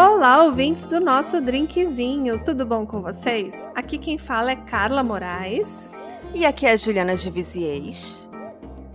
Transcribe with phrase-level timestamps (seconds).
[0.00, 3.68] Olá, ouvintes do nosso drinkzinho, tudo bom com vocês?
[3.74, 5.92] Aqui quem fala é Carla Moraes.
[6.32, 8.28] E aqui é a Juliana de Viziers.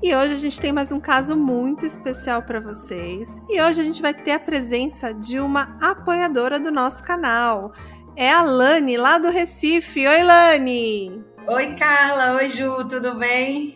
[0.02, 3.42] E hoje a gente tem mais um caso muito especial para vocês.
[3.50, 7.74] E hoje a gente vai ter a presença de uma apoiadora do nosso canal.
[8.16, 10.08] É a Lani, lá do Recife.
[10.08, 11.22] Oi, Lani!
[11.46, 12.38] Oi, Carla.
[12.38, 12.78] Oi, Ju.
[12.88, 13.76] Tudo bem?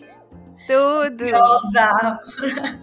[0.66, 1.26] Tudo!
[1.26, 2.78] Ansiosa.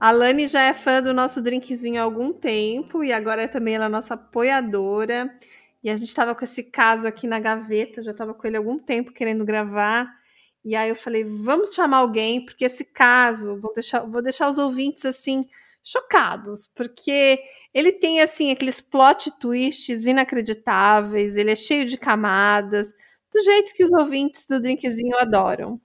[0.00, 3.86] A Lani já é fã do nosso drinkzinho há algum tempo e agora também ela
[3.86, 5.34] é nossa apoiadora.
[5.82, 8.60] E a gente estava com esse caso aqui na gaveta, já estava com ele há
[8.60, 10.08] algum tempo querendo gravar.
[10.64, 14.58] E aí eu falei, vamos chamar alguém, porque esse caso, vou deixar, vou deixar os
[14.58, 15.46] ouvintes assim
[15.82, 17.40] chocados, porque
[17.72, 22.92] ele tem assim aqueles plot twists inacreditáveis, ele é cheio de camadas,
[23.32, 25.80] do jeito que os ouvintes do drinkzinho adoram.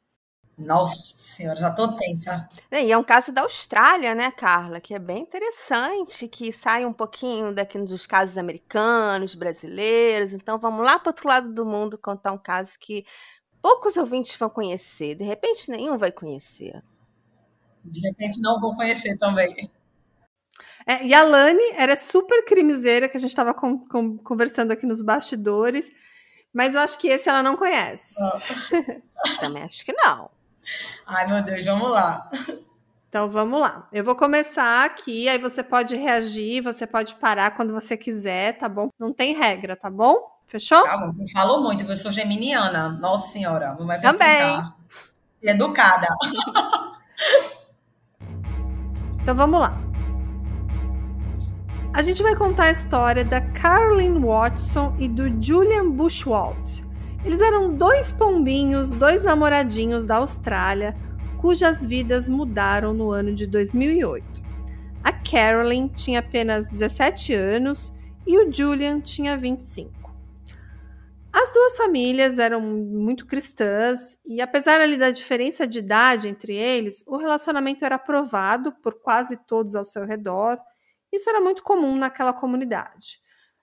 [0.58, 2.48] Nossa senhora, já tô tensa.
[2.72, 4.80] E é um caso da Austrália, né, Carla?
[4.80, 10.32] Que é bem interessante, que sai um pouquinho daqui dos casos americanos, brasileiros.
[10.32, 13.04] Então vamos lá para outro lado do mundo contar um caso que
[13.62, 15.16] poucos ouvintes vão conhecer.
[15.16, 16.84] De repente, nenhum vai conhecer.
[17.84, 19.72] De repente, não vou conhecer também.
[20.86, 25.92] É, e a Lani era super crimiseira, que a gente estava conversando aqui nos bastidores.
[26.54, 28.14] Mas eu acho que esse ela não conhece.
[28.22, 29.40] Oh.
[29.42, 30.30] Também acho que não.
[31.06, 32.30] Ai, meu Deus, vamos lá.
[33.10, 33.88] Então vamos lá.
[33.92, 38.68] Eu vou começar aqui, aí você pode reagir, você pode parar quando você quiser, tá
[38.68, 38.90] bom?
[38.98, 40.32] Não tem regra, tá bom?
[40.48, 40.84] Fechou?
[40.84, 41.14] Tá bom.
[41.32, 42.90] Falou muito, eu sou geminiana.
[42.90, 44.60] Nossa senhora, vai Também.
[45.42, 46.08] Educada.
[49.22, 49.78] então vamos lá.
[51.94, 56.84] A gente vai contar a história da Caroline Watson e do Julian Bushwald.
[57.26, 60.94] Eles eram dois pombinhos, dois namoradinhos da Austrália,
[61.40, 64.44] cujas vidas mudaram no ano de 2008.
[65.02, 67.94] A Carolyn tinha apenas 17 anos
[68.28, 70.04] e o Julian tinha 25.
[71.32, 77.04] As duas famílias eram muito cristãs e, apesar ali da diferença de idade entre eles,
[77.08, 80.60] o relacionamento era aprovado por quase todos ao seu redor.
[81.12, 83.20] Isso era muito comum naquela comunidade.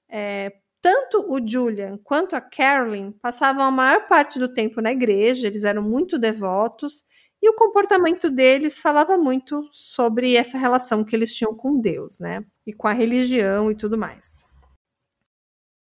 [0.08, 0.52] É,
[0.82, 5.64] tanto o Julian quanto a Carolyn passavam a maior parte do tempo na igreja, eles
[5.64, 7.04] eram muito devotos,
[7.42, 12.44] e o comportamento deles falava muito sobre essa relação que eles tinham com Deus, né?
[12.66, 14.44] E com a religião e tudo mais.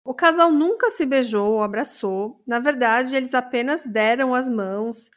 [0.03, 5.09] O casal nunca se beijou ou abraçou, na verdade, eles apenas deram as mãos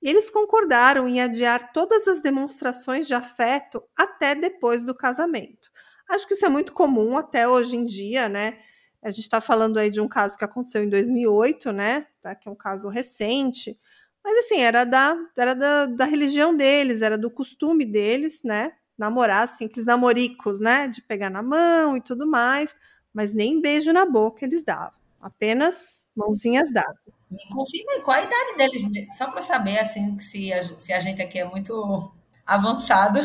[0.00, 5.68] e eles concordaram em adiar todas as demonstrações de afeto até depois do casamento.
[6.08, 8.60] Acho que isso é muito comum até hoje em dia, né?
[9.02, 12.06] A gente está falando aí de um caso que aconteceu em 2008, né?
[12.20, 12.34] Tá?
[12.34, 13.78] Que é um caso recente.
[14.24, 18.72] Mas assim, era da, era da, da religião deles, era do costume deles, né?
[18.96, 20.88] Namorar, simples namoricos, né?
[20.88, 22.74] De pegar na mão e tudo mais.
[23.12, 24.98] Mas nem beijo na boca eles davam.
[25.20, 26.96] Apenas mãozinhas dadas.
[27.30, 28.82] Me confirma qual a idade deles,
[29.16, 32.12] só para saber assim se a, se a gente aqui é muito
[32.46, 33.20] avançado.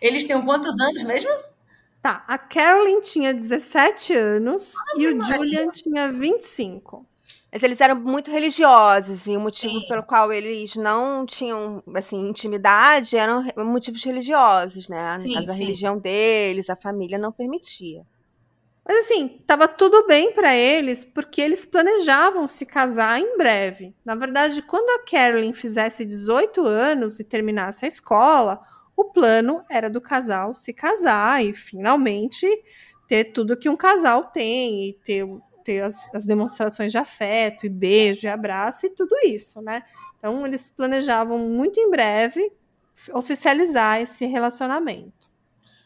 [0.00, 1.30] Eles têm quantos anos mesmo?
[2.02, 5.36] Tá, a Carolyn tinha 17 anos e o Maria.
[5.36, 7.06] Julian tinha 25.
[7.52, 9.88] Mas eles eram muito religiosos e o motivo Sim.
[9.88, 15.18] pelo qual eles não tinham assim intimidade eram motivos religiosos, né?
[15.18, 15.64] Sim, a sim.
[15.64, 18.06] religião deles, a família não permitia.
[18.86, 23.94] Mas assim, tava tudo bem para eles porque eles planejavam se casar em breve.
[24.04, 28.60] Na verdade, quando a Carolyn fizesse 18 anos e terminasse a escola,
[29.00, 32.46] o plano era do casal se casar e finalmente
[33.08, 35.26] ter tudo que um casal tem e ter,
[35.64, 39.82] ter as, as demonstrações de afeto e beijo e abraço e tudo isso, né?
[40.18, 42.52] Então eles planejavam muito em breve
[43.14, 45.28] oficializar esse relacionamento.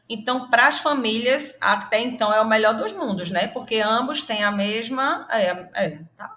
[0.08, 3.46] Então, para as famílias, até então é o melhor dos mundos, né?
[3.46, 5.26] Porque ambos têm a mesma.
[5.30, 6.36] É, é, tá.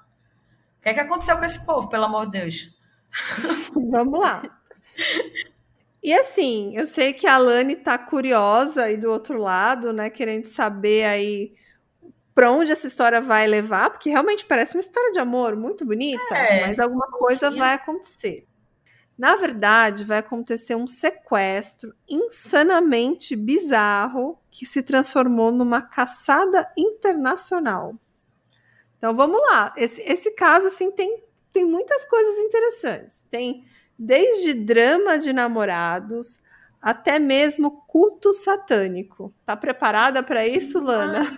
[0.80, 2.80] O que é que aconteceu com esse povo, pelo amor de Deus?
[3.74, 4.44] Vamos lá.
[6.08, 10.10] E assim, eu sei que a Lani tá curiosa aí do outro lado, né?
[10.10, 11.54] Querendo saber aí
[12.34, 16.34] para onde essa história vai levar, porque realmente parece uma história de amor muito bonita,
[16.34, 18.48] é, mas alguma coisa vai acontecer.
[19.18, 27.94] Na verdade, vai acontecer um sequestro insanamente bizarro que se transformou numa caçada internacional.
[28.98, 29.74] Então vamos lá.
[29.76, 31.22] Esse, esse caso assim tem,
[31.52, 33.26] tem muitas coisas interessantes.
[33.30, 33.66] Tem
[33.98, 36.40] desde drama de namorados
[36.82, 39.34] até mesmo culto satânico.
[39.46, 41.38] Tá preparada para isso, Lana?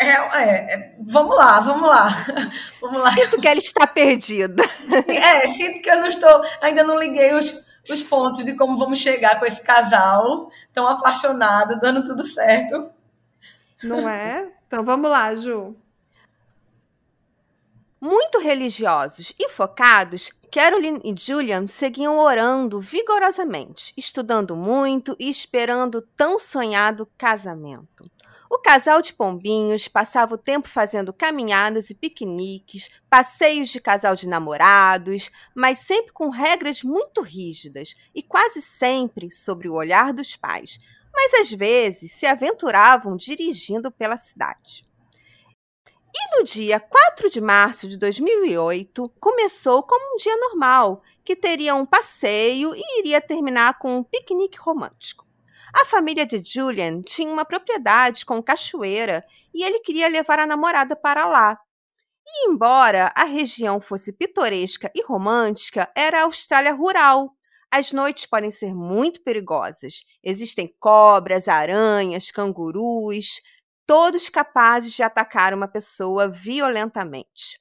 [0.00, 2.08] É, é, é, vamos lá, vamos lá.
[2.80, 3.12] Vamos lá.
[3.12, 4.62] Sinto que ela está perdida.
[5.08, 8.98] É, sinto que eu não estou, ainda não liguei os, os pontos de como vamos
[8.98, 12.90] chegar com esse casal tão apaixonado, dando tudo certo.
[13.82, 14.48] Não é?
[14.66, 15.76] Então vamos lá, Ju.
[18.06, 26.02] Muito religiosos e focados, Caroline e Julian seguiam orando vigorosamente, estudando muito e esperando o
[26.02, 28.04] tão sonhado casamento.
[28.50, 34.28] O casal de pombinhos passava o tempo fazendo caminhadas e piqueniques, passeios de casal de
[34.28, 40.78] namorados, mas sempre com regras muito rígidas e quase sempre sobre o olhar dos pais,
[41.10, 44.84] mas às vezes se aventuravam dirigindo pela cidade.
[46.16, 51.74] E no dia 4 de março de 2008, começou como um dia normal, que teria
[51.74, 55.26] um passeio e iria terminar com um piquenique romântico.
[55.74, 60.94] A família de Julian tinha uma propriedade com cachoeira e ele queria levar a namorada
[60.94, 61.58] para lá.
[62.24, 67.34] E embora a região fosse pitoresca e romântica, era a Austrália rural.
[67.72, 70.04] As noites podem ser muito perigosas.
[70.22, 73.42] Existem cobras, aranhas, cangurus,
[73.86, 77.60] todos capazes de atacar uma pessoa violentamente.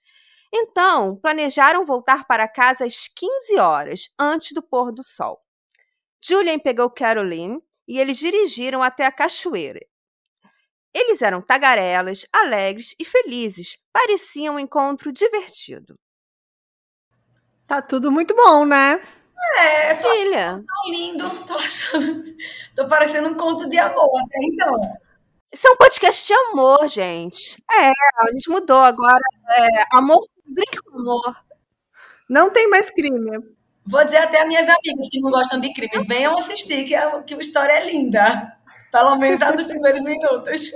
[0.54, 5.42] Então, planejaram voltar para casa às 15 horas, antes do pôr do sol.
[6.24, 9.80] Julian pegou Caroline e eles dirigiram até a cachoeira.
[10.94, 13.78] Eles eram tagarelas, alegres e felizes.
[13.92, 15.98] Parecia um encontro divertido.
[17.68, 19.02] Tá tudo muito bom, né?
[19.58, 20.48] É, tô Filha.
[20.48, 21.30] achando tão lindo.
[21.46, 22.24] Tô achando.
[22.76, 25.03] Tô parecendo um conto de amor até então.
[25.54, 27.64] Isso é um podcast de amor, gente.
[27.72, 29.22] É, a gente mudou agora.
[29.52, 31.46] É, amor, drink com amor.
[32.28, 33.38] Não tem mais crime.
[33.86, 37.22] Vou dizer até a minhas amigas que não gostam de crime, venham assistir, que a,
[37.22, 38.58] que a história é linda.
[38.92, 40.72] Pelo menos tá nos primeiros minutos.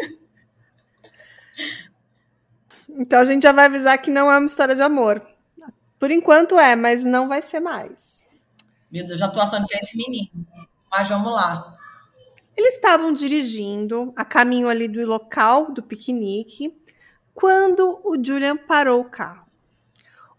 [2.90, 5.26] Então a gente já vai avisar que não é uma história de amor.
[5.98, 8.28] Por enquanto é, mas não vai ser mais.
[8.92, 10.30] Meu Deus, já tô achando que é esse menino.
[10.90, 11.78] Mas vamos lá.
[12.58, 16.76] Eles estavam dirigindo a caminho ali do local do piquenique
[17.32, 19.46] quando o Julian parou o carro.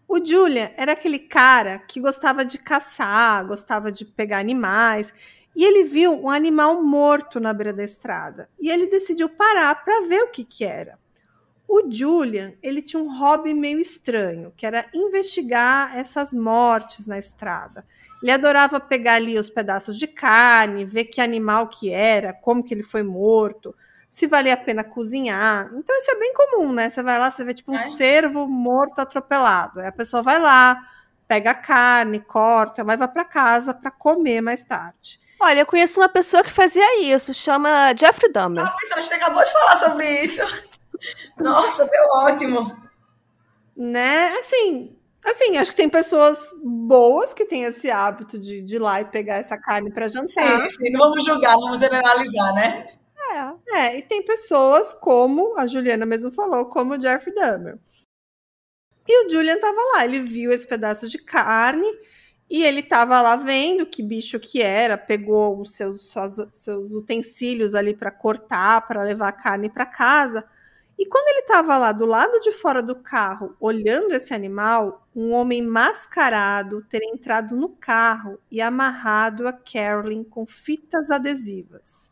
[0.05, 5.13] O Julian era aquele cara que gostava de caçar, gostava de pegar animais,
[5.55, 8.49] e ele viu um animal morto na beira da estrada.
[8.59, 10.99] E ele decidiu parar para ver o que, que era.
[11.67, 17.85] O Julian, ele tinha um hobby meio estranho, que era investigar essas mortes na estrada.
[18.21, 22.73] Ele adorava pegar ali os pedaços de carne, ver que animal que era, como que
[22.73, 23.73] ele foi morto,
[24.09, 25.69] se valia a pena cozinhar.
[25.73, 26.89] Então isso é bem comum, né?
[26.89, 27.79] Você vai lá, você vê tipo um é.
[27.79, 29.79] cervo morto atropelado.
[29.79, 30.81] Aí a pessoa vai lá,
[31.27, 35.19] pega a carne, corta, leva para casa para comer mais tarde.
[35.39, 38.65] Olha, eu conheço uma pessoa que fazia isso, chama Jeffrey Dahmer.
[38.65, 40.41] Ah, a gente acabou de falar sobre isso.
[41.39, 42.89] Nossa, deu ótimo.
[43.77, 44.33] Né?
[44.39, 49.01] Assim, Assim, acho que tem pessoas boas que têm esse hábito de, de ir lá
[49.01, 50.69] e pegar essa carne para jantar.
[50.69, 52.99] Sim, sim, não vamos julgar, vamos generalizar, né?
[53.31, 57.77] É, é, e tem pessoas como a Juliana mesmo falou, como o Jeffrey Dahmer.
[59.07, 61.87] E o Julian tava lá, ele viu esse pedaço de carne
[62.49, 66.13] e ele tava lá vendo que bicho que era, pegou os seus,
[66.51, 70.43] seus utensílios ali para cortar, para levar a carne para casa.
[70.99, 75.31] E quando ele estava lá do lado de fora do carro, olhando esse animal, um
[75.31, 82.11] homem mascarado ter entrado no carro e amarrado a Carolyn com fitas adesivas.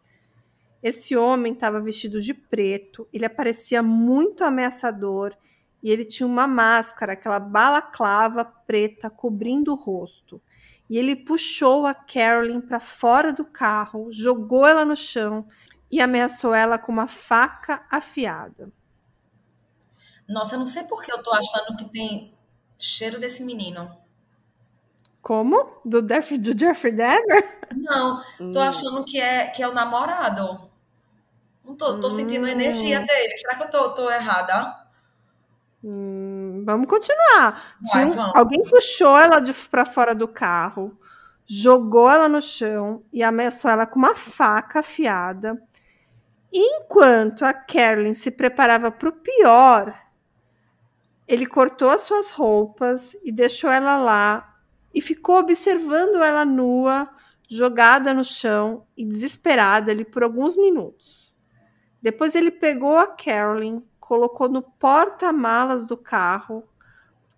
[0.81, 5.35] Esse homem estava vestido de preto, ele aparecia muito ameaçador
[5.83, 10.41] e ele tinha uma máscara, aquela balaclava preta cobrindo o rosto.
[10.89, 15.45] E ele puxou a Carolyn para fora do carro, jogou ela no chão
[15.91, 18.72] e ameaçou ela com uma faca afiada.
[20.27, 22.34] Nossa, eu não sei porque eu tô achando que tem
[22.77, 23.89] cheiro desse menino.
[25.22, 25.82] Como?
[25.84, 27.60] Do, Def, do Jeffrey Dahmer?
[27.75, 28.63] Não, tô hum.
[28.63, 30.70] achando que é, que é o namorado.
[31.63, 33.06] Não tô, tô sentindo a energia hum.
[33.06, 33.38] dele.
[33.38, 34.88] Será que eu tô, tô errada?
[35.84, 37.77] Hum, vamos continuar.
[37.94, 38.36] Vai, vamos.
[38.36, 40.98] Alguém puxou ela para fora do carro,
[41.46, 45.62] jogou ela no chão e ameaçou ela com uma faca afiada.
[46.53, 49.93] Enquanto a Carolyn se preparava para o pior,
[51.27, 54.57] ele cortou as suas roupas e deixou ela lá
[54.93, 57.09] e ficou observando ela nua,
[57.49, 61.35] jogada no chão e desesperada ali por alguns minutos.
[62.01, 66.63] Depois ele pegou a Carolyn, colocou no porta-malas do carro,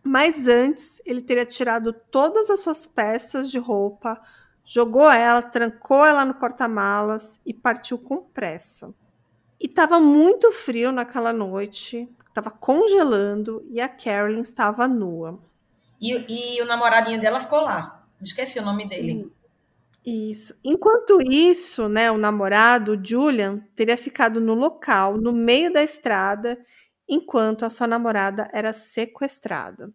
[0.03, 4.21] mas antes ele teria tirado todas as suas peças de roupa,
[4.69, 8.93] jogou ela, trancou ela no porta-malas e partiu com pressa.
[9.59, 15.39] E estava muito frio naquela noite, estava congelando e a Carolyn estava nua.
[15.99, 18.05] E, e, o namoradinho dela ficou lá.
[18.21, 19.31] Esqueci o nome dele.
[20.05, 20.55] Isso.
[20.63, 26.63] Enquanto isso, né, o namorado, o Julian, teria ficado no local, no meio da estrada,
[27.07, 29.91] enquanto a sua namorada era sequestrada.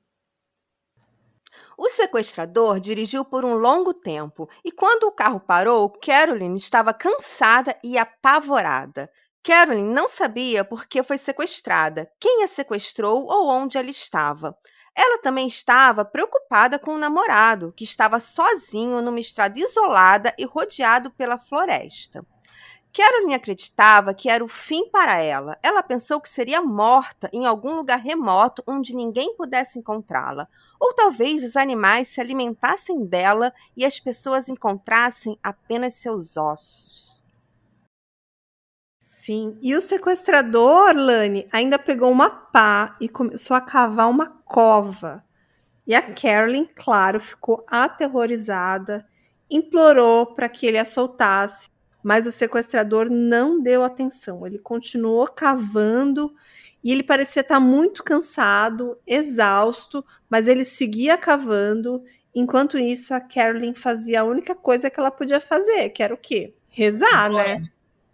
[1.77, 7.77] O sequestrador dirigiu por um longo tempo e, quando o carro parou, Carolyn estava cansada
[7.83, 9.11] e apavorada.
[9.43, 14.57] Carolyn não sabia por que foi sequestrada, quem a sequestrou ou onde ela estava.
[14.97, 21.11] Ela também estava preocupada com o namorado, que estava sozinho numa estrada isolada e rodeado
[21.11, 22.25] pela floresta.
[22.95, 25.59] Carolyn acreditava que era o fim para ela.
[25.61, 30.47] Ela pensou que seria morta em algum lugar remoto onde ninguém pudesse encontrá-la.
[30.79, 37.21] Ou talvez os animais se alimentassem dela e as pessoas encontrassem apenas seus ossos.
[39.01, 45.25] Sim, e o sequestrador, Lani, ainda pegou uma pá e começou a cavar uma cova.
[45.85, 49.05] E a Carolyn, claro, ficou aterrorizada,
[49.51, 51.74] implorou para que ele a soltasse
[52.05, 54.47] mas o sequestrador não deu atenção.
[54.47, 56.35] Ele continuou cavando
[56.83, 62.05] e ele parecia estar muito cansado, exausto, mas ele seguia cavando.
[62.35, 66.19] Enquanto isso, a Carolyn fazia a única coisa que ela podia fazer, que era o
[66.19, 66.55] quê?
[66.69, 67.61] Rezar, implorar.
[67.61, 67.71] né?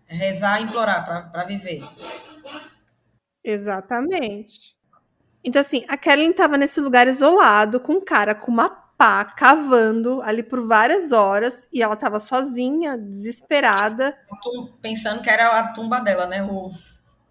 [0.06, 1.82] Rezar e implorar para viver.
[3.42, 4.76] Exatamente.
[5.42, 8.68] Então, assim, a Carolyn estava nesse lugar isolado, com um cara com uma
[9.00, 14.14] pá cavando ali por várias horas e ela estava sozinha, desesperada.
[14.82, 16.42] Pensando que era a tumba dela, né?
[16.42, 16.68] O,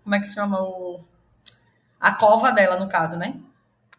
[0.03, 0.59] como é que se chama?
[0.59, 0.97] O,
[1.99, 3.39] a cova dela, no caso, né?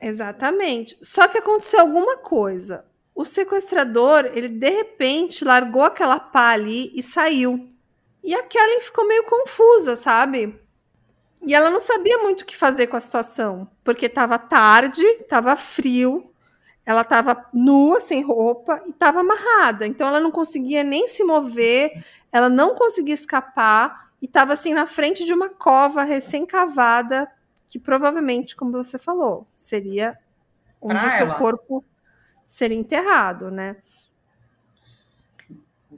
[0.01, 0.99] Exatamente.
[1.01, 2.85] Só que aconteceu alguma coisa.
[3.15, 7.71] O sequestrador, ele de repente largou aquela pá ali e saiu.
[8.25, 10.61] E a Kellen ficou meio confusa, sabe?
[11.41, 15.55] E ela não sabia muito o que fazer com a situação, porque estava tarde, estava
[15.55, 16.30] frio,
[16.91, 19.87] ela estava nua, sem roupa e estava amarrada.
[19.87, 24.89] Então ela não conseguia nem se mover, ela não conseguia escapar e estava assim na
[24.89, 27.31] frente de uma cova recém-cavada,
[27.69, 30.19] que provavelmente, como você falou, seria
[30.83, 31.85] onde o seu corpo
[32.45, 33.77] seria enterrado, né?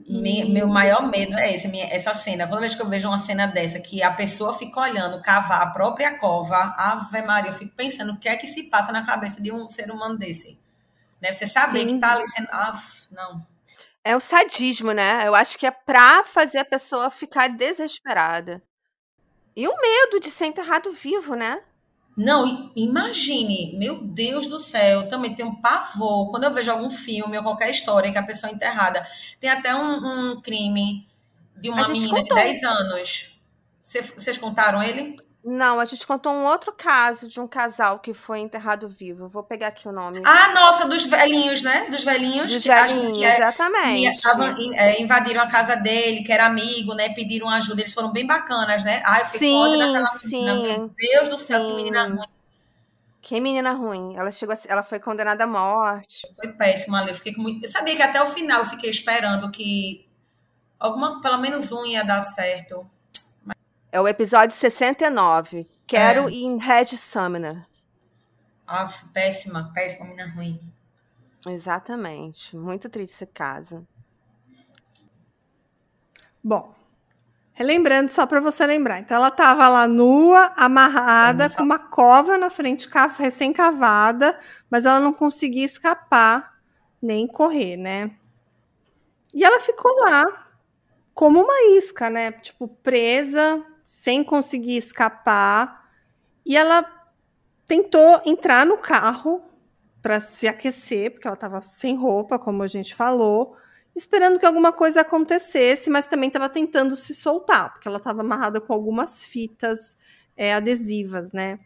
[0.05, 0.45] E...
[0.45, 2.45] Meu maior medo é esse, essa cena.
[2.45, 5.67] Toda vez que eu vejo uma cena dessa, que a pessoa fica olhando cavar a
[5.71, 9.41] própria cova, Ave Maria, eu fico pensando o que é que se passa na cabeça
[9.41, 10.61] de um ser humano desse.
[11.23, 11.31] Né?
[11.31, 11.87] Você saber Sim.
[11.87, 12.49] que tá ali sendo.
[12.51, 12.77] Ah,
[13.09, 13.47] não.
[14.03, 15.25] É o sadismo, né?
[15.25, 18.61] Eu acho que é pra fazer a pessoa ficar desesperada.
[19.55, 21.61] E o medo de ser enterrado vivo, né?
[22.17, 26.29] Não, imagine, meu Deus do céu, eu também tenho um pavor.
[26.29, 29.07] Quando eu vejo algum filme ou qualquer história que a pessoa é enterrada.
[29.39, 31.07] Tem até um, um crime
[31.55, 32.37] de uma menina contou.
[32.37, 33.41] de 10 anos.
[33.81, 35.15] Vocês contaram ele?
[35.43, 39.27] Não, a gente contou um outro caso de um casal que foi enterrado vivo.
[39.27, 40.21] Vou pegar aqui o nome.
[40.23, 41.89] Ah, nossa, dos velhinhos, né?
[41.89, 42.53] Dos velhinhos.
[42.53, 44.21] Dos que, velhinhos, que é, exatamente.
[44.21, 47.09] Que é, invadiram a casa dele, que era amigo, né?
[47.09, 47.81] Pediram ajuda.
[47.81, 49.03] Eles foram bem bacanas, né?
[49.05, 50.77] Ai, eu fiquei sim, daquela sim, menina.
[50.77, 51.69] Meu Deus do céu, sim.
[51.69, 52.27] que menina ruim.
[53.21, 54.15] Que menina ruim.
[54.15, 56.25] Ela chegou, a, ela foi condenada à morte.
[56.37, 57.09] Foi péssima ali.
[57.09, 57.65] Eu fiquei muito.
[57.65, 60.07] Eu sabia que até o final eu fiquei esperando que
[60.79, 62.89] alguma, pelo menos um ia dar certo.
[63.93, 65.67] É o episódio 69.
[65.85, 66.31] Quero é.
[66.31, 67.61] in Red Summoner.
[68.65, 70.57] Ah, péssima, péssima, menina ruim.
[71.47, 72.57] Exatamente.
[72.57, 73.87] Muito triste esse caso.
[76.43, 76.73] Bom,
[77.51, 78.99] relembrando só para você lembrar.
[78.99, 84.39] Então ela estava lá nua, amarrada, com uma cova na frente, recém-cavada,
[84.71, 86.59] mas ela não conseguia escapar
[86.99, 88.09] nem correr, né?
[89.35, 90.47] E ela ficou lá
[91.13, 92.31] como uma isca, né?
[92.31, 95.87] Tipo, presa, sem conseguir escapar.
[96.43, 96.83] E ela
[97.67, 99.39] tentou entrar no carro
[100.01, 103.55] para se aquecer, porque ela estava sem roupa, como a gente falou,
[103.95, 108.59] esperando que alguma coisa acontecesse, mas também estava tentando se soltar, porque ela estava amarrada
[108.59, 109.95] com algumas fitas
[110.35, 111.59] é, adesivas, né?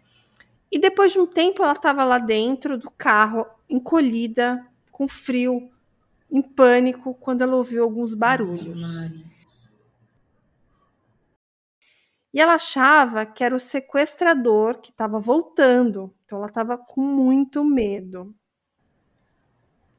[0.70, 5.72] E depois de um tempo, ela estava lá dentro do carro, encolhida, com frio,
[6.30, 8.76] em pânico, quando ela ouviu alguns barulhos.
[8.76, 9.37] Nossa,
[12.38, 16.14] e ela achava que era o sequestrador que estava voltando.
[16.24, 18.32] Então ela estava com muito medo.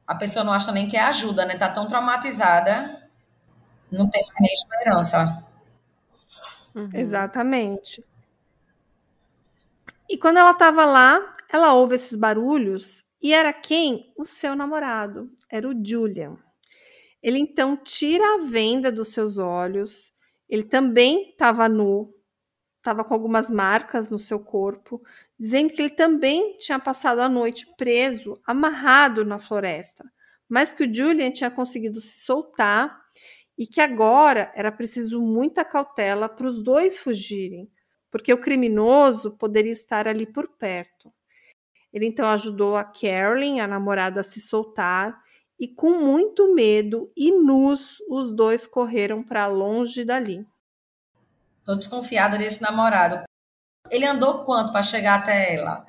[0.07, 1.57] A pessoa não acha nem que é ajuda, né?
[1.57, 3.09] Tá tão traumatizada,
[3.91, 5.45] não tem nem esperança.
[6.73, 6.89] Uhum.
[6.93, 8.05] Exatamente.
[10.07, 14.13] E quando ela estava lá, ela ouve esses barulhos e era quem?
[14.15, 16.37] O seu namorado, era o Julian.
[17.21, 20.13] Ele então tira a venda dos seus olhos.
[20.47, 22.17] Ele também estava nu,
[22.79, 25.01] estava com algumas marcas no seu corpo,
[25.37, 30.03] dizendo que ele também tinha passado a noite preso, amarrado na floresta,
[30.47, 32.99] mas que o Julian tinha conseguido se soltar
[33.57, 37.69] e que agora era preciso muita cautela para os dois fugirem,
[38.09, 41.13] porque o criminoso poderia estar ali por perto.
[41.91, 45.21] Ele então ajudou a Carolyn, a namorada, a se soltar
[45.59, 50.45] e, com muito medo e nus, os dois correram para longe dali.
[51.69, 53.21] Tô desconfiada desse namorado.
[53.91, 55.85] Ele andou quanto para chegar até ela?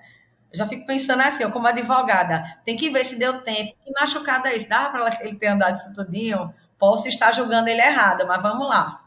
[0.52, 3.74] Já fico pensando assim, eu como advogada, tem que ver se deu tempo.
[3.82, 4.68] Que machucada é esse?
[4.68, 6.52] Dá para ele ter andado isso tudinho?
[6.78, 9.06] Posso estar julgando ele errado, mas vamos lá.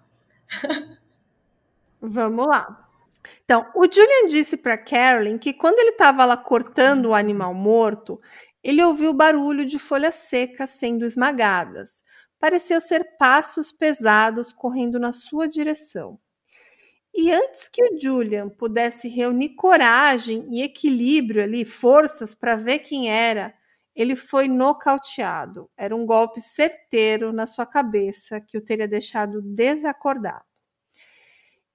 [2.02, 2.90] vamos lá.
[3.46, 8.20] Então, o Julian disse para Carolyn que quando ele estava lá cortando o animal morto,
[8.64, 12.04] ele ouviu barulho de folhas secas sendo esmagadas.
[12.40, 16.20] Pareceu ser passos pesados correndo na sua direção.
[17.14, 23.10] E antes que o Julian pudesse reunir coragem e equilíbrio ali, forças para ver quem
[23.10, 23.54] era,
[23.96, 25.70] ele foi nocauteado.
[25.78, 30.44] Era um golpe certeiro na sua cabeça que o teria deixado desacordado.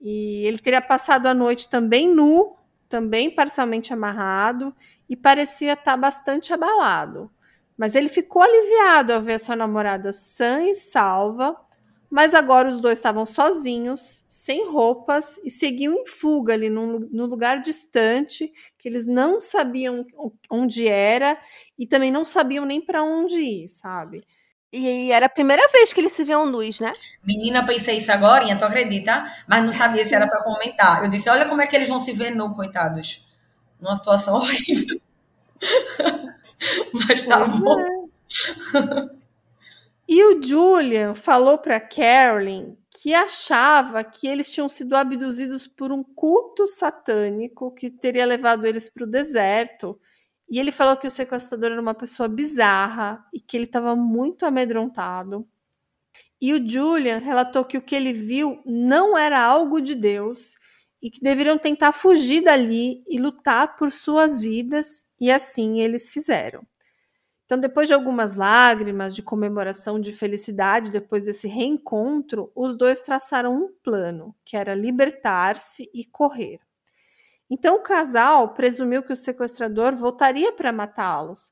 [0.01, 2.57] E ele teria passado a noite também nu,
[2.89, 4.75] também parcialmente amarrado,
[5.09, 7.31] e parecia estar bastante abalado.
[7.77, 11.57] Mas ele ficou aliviado ao ver sua namorada sã e salva,
[12.11, 17.27] mas agora os dois estavam sozinhos, sem roupas e seguiam em fuga ali num, num,
[17.27, 20.07] lugar distante, que eles não sabiam
[20.51, 21.39] onde era
[21.79, 24.25] e também não sabiam nem para onde ir, sabe?
[24.73, 26.93] E era a primeira vez que eles se viam nus, né?
[27.23, 29.25] Menina, pensei isso agora, tu acredita?
[29.47, 31.03] Mas não sabia se era para comentar.
[31.03, 33.27] Eu disse: olha como é que eles vão se ver nu, coitados.
[33.81, 35.01] Numa situação horrível.
[36.93, 37.81] Mas tá pois bom.
[37.81, 39.18] É.
[40.09, 46.03] E o Julian falou para Carolyn que achava que eles tinham sido abduzidos por um
[46.03, 50.01] culto satânico que teria levado eles para o deserto.
[50.49, 54.47] E ele falou que o sequestrador era uma pessoa bizarra e que ele estava muito
[54.47, 55.47] amedrontado.
[56.41, 60.57] E o Julian relatou que o que ele viu não era algo de Deus
[61.03, 66.67] e que deveriam tentar fugir dali e lutar por suas vidas, e assim eles fizeram.
[67.49, 73.57] Então, depois de algumas lágrimas de comemoração de felicidade, depois desse reencontro, os dois traçaram
[73.57, 76.61] um plano, que era libertar-se e correr.
[77.49, 81.51] Então, o casal presumiu que o sequestrador voltaria para matá-los.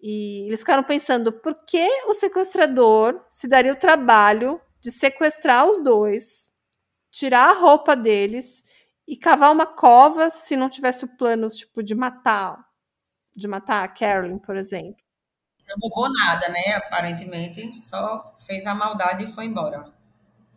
[0.00, 5.82] E eles ficaram pensando por que o sequestrador se daria o trabalho de sequestrar os
[5.82, 6.50] dois,
[7.10, 8.64] tirar a roupa deles
[9.06, 12.64] e cavar uma cova se não tivesse o plano tipo de matar
[13.36, 15.05] de matar a Carolyn, por exemplo.
[15.68, 16.74] Não roubou nada, né?
[16.76, 19.92] Aparentemente, só fez a maldade e foi embora.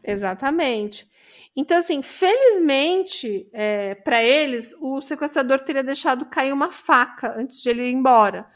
[0.03, 1.09] Exatamente.
[1.55, 7.69] Então, assim, felizmente é, para eles, o sequestrador teria deixado cair uma faca antes de
[7.69, 8.47] ele ir embora.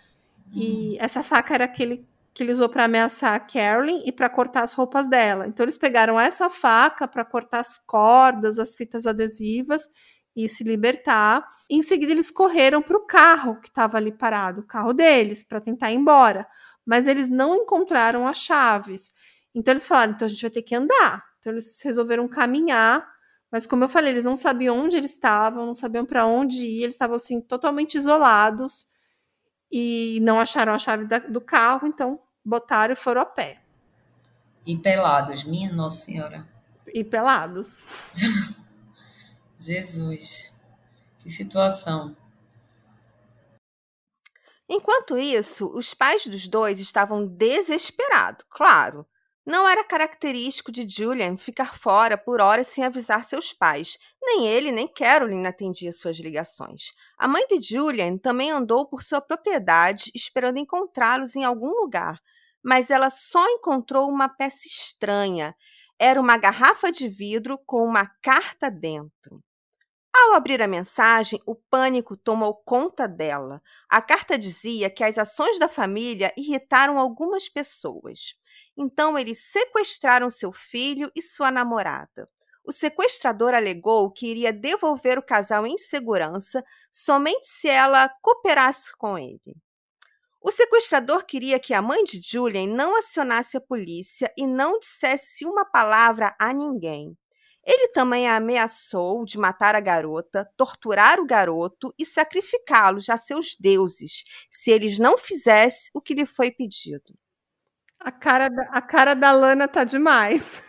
[0.48, 0.52] Hum.
[0.54, 4.64] E essa faca era aquele que ele usou para ameaçar a Carolyn e para cortar
[4.64, 5.48] as roupas dela.
[5.48, 9.88] Então, eles pegaram essa faca para cortar as cordas, as fitas adesivas
[10.36, 11.48] e se libertar.
[11.70, 15.62] Em seguida, eles correram para o carro que estava ali parado, o carro deles, para
[15.62, 16.48] tentar ir embora.
[16.86, 19.12] Mas eles não encontraram as chaves.
[19.54, 21.24] Então, eles falaram: então a gente vai ter que andar.
[21.40, 23.08] Então, eles resolveram caminhar.
[23.52, 26.84] Mas, como eu falei, eles não sabiam onde eles estavam, não sabiam para onde ir,
[26.84, 28.88] eles estavam assim, totalmente isolados
[29.76, 33.60] e não acharam a chave da, do carro, então botaram e foram a pé.
[34.64, 36.48] E pelados, minha Nossa Senhora.
[36.94, 37.84] E pelados.
[39.66, 40.54] Jesus,
[41.20, 42.16] que situação.
[44.68, 49.06] Enquanto isso, os pais dos dois estavam desesperados, claro.
[49.46, 53.98] Não era característico de Julian ficar fora por horas sem avisar seus pais.
[54.22, 56.94] Nem ele, nem Carolyn atendia suas ligações.
[57.18, 62.22] A mãe de Julian também andou por sua propriedade esperando encontrá-los em algum lugar,
[62.64, 65.54] mas ela só encontrou uma peça estranha.
[66.00, 69.44] Era uma garrafa de vidro com uma carta dentro.
[70.16, 73.62] Ao abrir a mensagem, o pânico tomou conta dela.
[73.90, 78.36] A carta dizia que as ações da família irritaram algumas pessoas.
[78.78, 82.30] Então, eles sequestraram seu filho e sua namorada.
[82.64, 89.18] O sequestrador alegou que iria devolver o casal em segurança somente se ela cooperasse com
[89.18, 89.58] ele.
[90.42, 95.46] O sequestrador queria que a mãe de Julian não acionasse a polícia e não dissesse
[95.46, 97.18] uma palavra a ninguém.
[97.66, 103.56] Ele também a ameaçou de matar a garota, torturar o garoto e sacrificá-los a seus
[103.58, 107.14] deuses, se eles não fizessem o que lhe foi pedido.
[108.00, 110.62] A cara da, a cara da Lana tá demais.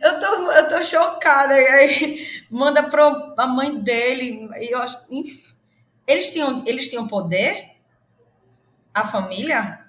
[0.00, 1.54] Eu tô, eu tô chocada.
[1.54, 4.48] Aí manda para a mãe dele.
[4.70, 5.08] Eu acho,
[6.06, 7.72] eles tinham, eles tinham poder?
[8.94, 9.86] A família?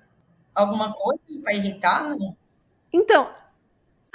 [0.58, 2.04] alguma coisa para irritar?
[2.04, 2.36] Não?
[2.92, 3.30] Então,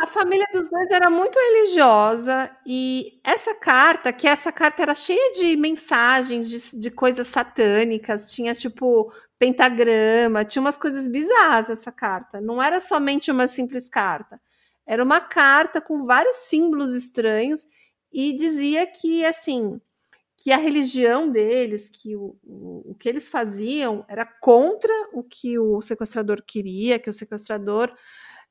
[0.02, 5.32] a família dos dois era muito religiosa e essa carta, que essa carta era cheia
[5.34, 12.40] de mensagens de, de coisas satânicas, tinha tipo pentagrama, tinha umas coisas bizarras essa carta.
[12.40, 14.40] Não era somente uma simples carta.
[14.84, 17.64] Era uma carta com vários símbolos estranhos
[18.12, 19.80] e dizia que assim,
[20.36, 25.60] que a religião deles, que o, o, o que eles faziam era contra o que
[25.60, 27.96] o sequestrador queria, que o sequestrador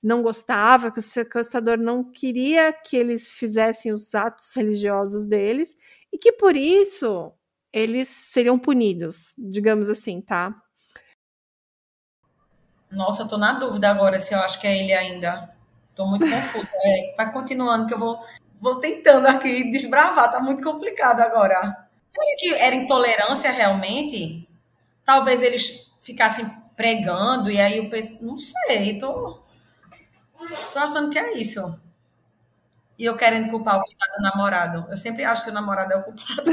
[0.02, 5.76] não gostava, que o sequestrador não queria que eles fizessem os atos religiosos deles
[6.12, 7.32] e que por isso
[7.72, 10.56] eles seriam punidos, digamos assim, tá?
[12.90, 15.56] Nossa, eu tô na dúvida agora se eu acho que é ele ainda.
[15.96, 16.70] Tô muito confusa.
[16.84, 18.20] É, vai continuando que eu vou,
[18.60, 21.88] vou tentando aqui desbravar, tá muito complicado agora.
[22.10, 24.48] Será que era intolerância realmente?
[25.06, 28.18] Talvez eles ficassem pregando e aí o pessoal.
[28.22, 29.40] Não sei, tô
[30.74, 31.80] Tô achando que é isso.
[32.98, 34.88] E eu querendo culpar o coitado namorado.
[34.90, 36.52] Eu sempre acho que o namorado é o culpado.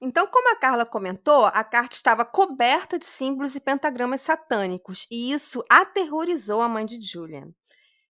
[0.00, 5.32] Então, como a Carla comentou, a carta estava coberta de símbolos e pentagramas satânicos, e
[5.32, 7.48] isso aterrorizou a mãe de Julian.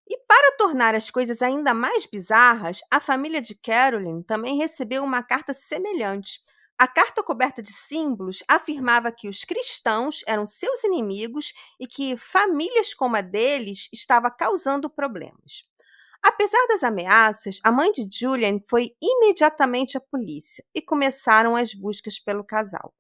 [0.08, 5.22] E para tornar as coisas ainda mais bizarras, a família de Carolyn também recebeu uma
[5.22, 6.40] carta semelhante,
[6.78, 12.92] a carta coberta de símbolos afirmava que os cristãos eram seus inimigos e que famílias
[12.92, 15.64] como a deles estava causando problemas.
[16.22, 22.18] Apesar das ameaças, a mãe de Julian foi imediatamente à polícia e começaram as buscas
[22.18, 22.92] pelo casal.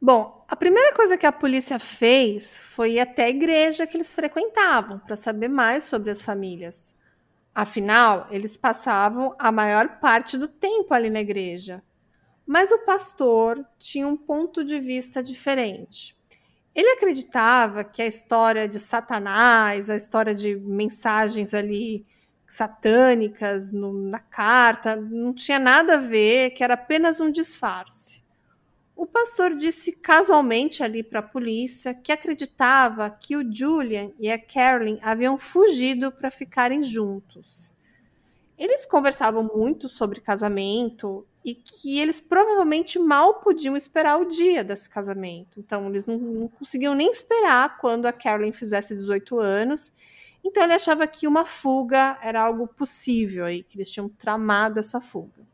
[0.00, 4.12] Bom, a primeira coisa que a polícia fez foi ir até a igreja que eles
[4.12, 6.94] frequentavam para saber mais sobre as famílias.
[7.56, 11.82] Afinal, eles passavam a maior parte do tempo ali na igreja.
[12.46, 16.14] Mas o pastor tinha um ponto de vista diferente.
[16.74, 22.04] Ele acreditava que a história de Satanás, a história de mensagens ali
[22.46, 28.22] satânicas no, na carta, não tinha nada a ver, que era apenas um disfarce.
[28.96, 34.38] O pastor disse casualmente ali para a polícia que acreditava que o Julian e a
[34.38, 37.74] Carolyn haviam fugido para ficarem juntos.
[38.58, 44.88] Eles conversavam muito sobre casamento e que eles provavelmente mal podiam esperar o dia desse
[44.88, 45.60] casamento.
[45.60, 49.92] Então, eles não, não conseguiam nem esperar quando a Carolyn fizesse 18 anos.
[50.42, 55.02] Então, ele achava que uma fuga era algo possível aí, que eles tinham tramado essa
[55.02, 55.44] fuga.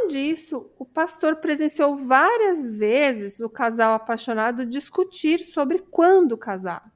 [0.00, 6.90] Além disso, o pastor presenciou várias vezes o casal apaixonado discutir sobre quando casar,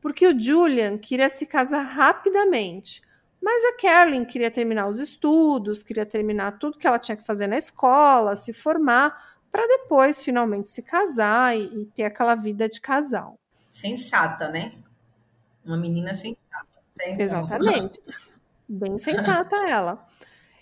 [0.00, 3.02] porque o Julian queria se casar rapidamente,
[3.42, 7.46] mas a Carolyn queria terminar os estudos, queria terminar tudo que ela tinha que fazer
[7.48, 12.80] na escola, se formar, para depois finalmente se casar e, e, ter aquela vida de
[12.80, 13.38] casal.
[13.70, 14.74] Sensata, né?
[15.64, 16.66] Uma menina sensata.
[16.98, 18.00] Exatamente.
[18.68, 20.06] Bem sensata ela.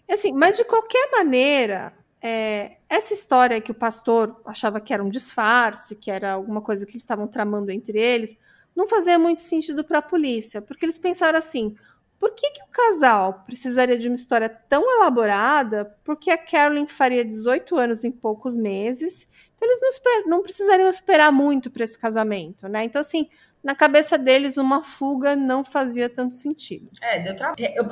[0.09, 5.09] Assim, mas de qualquer maneira, é, essa história que o pastor achava que era um
[5.09, 8.37] disfarce, que era alguma coisa que eles estavam tramando entre eles,
[8.75, 11.77] não fazia muito sentido para a polícia, porque eles pensaram assim:
[12.19, 15.97] por que, que o casal precisaria de uma história tão elaborada?
[16.05, 21.31] Porque a Carolyn faria 18 anos em poucos meses, então eles não, não precisariam esperar
[21.31, 22.85] muito para esse casamento, né?
[22.85, 23.29] Então, assim,
[23.65, 26.91] na cabeça deles uma fuga não fazia tanto sentido.
[27.01, 27.65] É, deu trabalho.
[27.65, 27.89] É, eu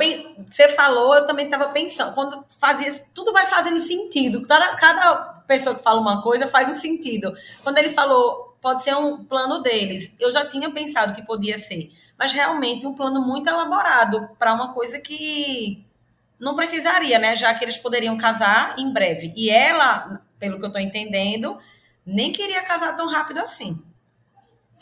[0.47, 4.47] você falou, eu também estava pensando, quando fazia, tudo vai fazendo sentido.
[4.47, 7.33] Cada, cada pessoa que fala uma coisa faz um sentido.
[7.63, 11.91] Quando ele falou, pode ser um plano deles, eu já tinha pensado que podia ser,
[12.19, 15.87] mas realmente um plano muito elaborado para uma coisa que
[16.39, 17.35] não precisaria, né?
[17.35, 19.33] Já que eles poderiam casar em breve.
[19.35, 21.57] E ela, pelo que eu estou entendendo,
[22.05, 23.83] nem queria casar tão rápido assim.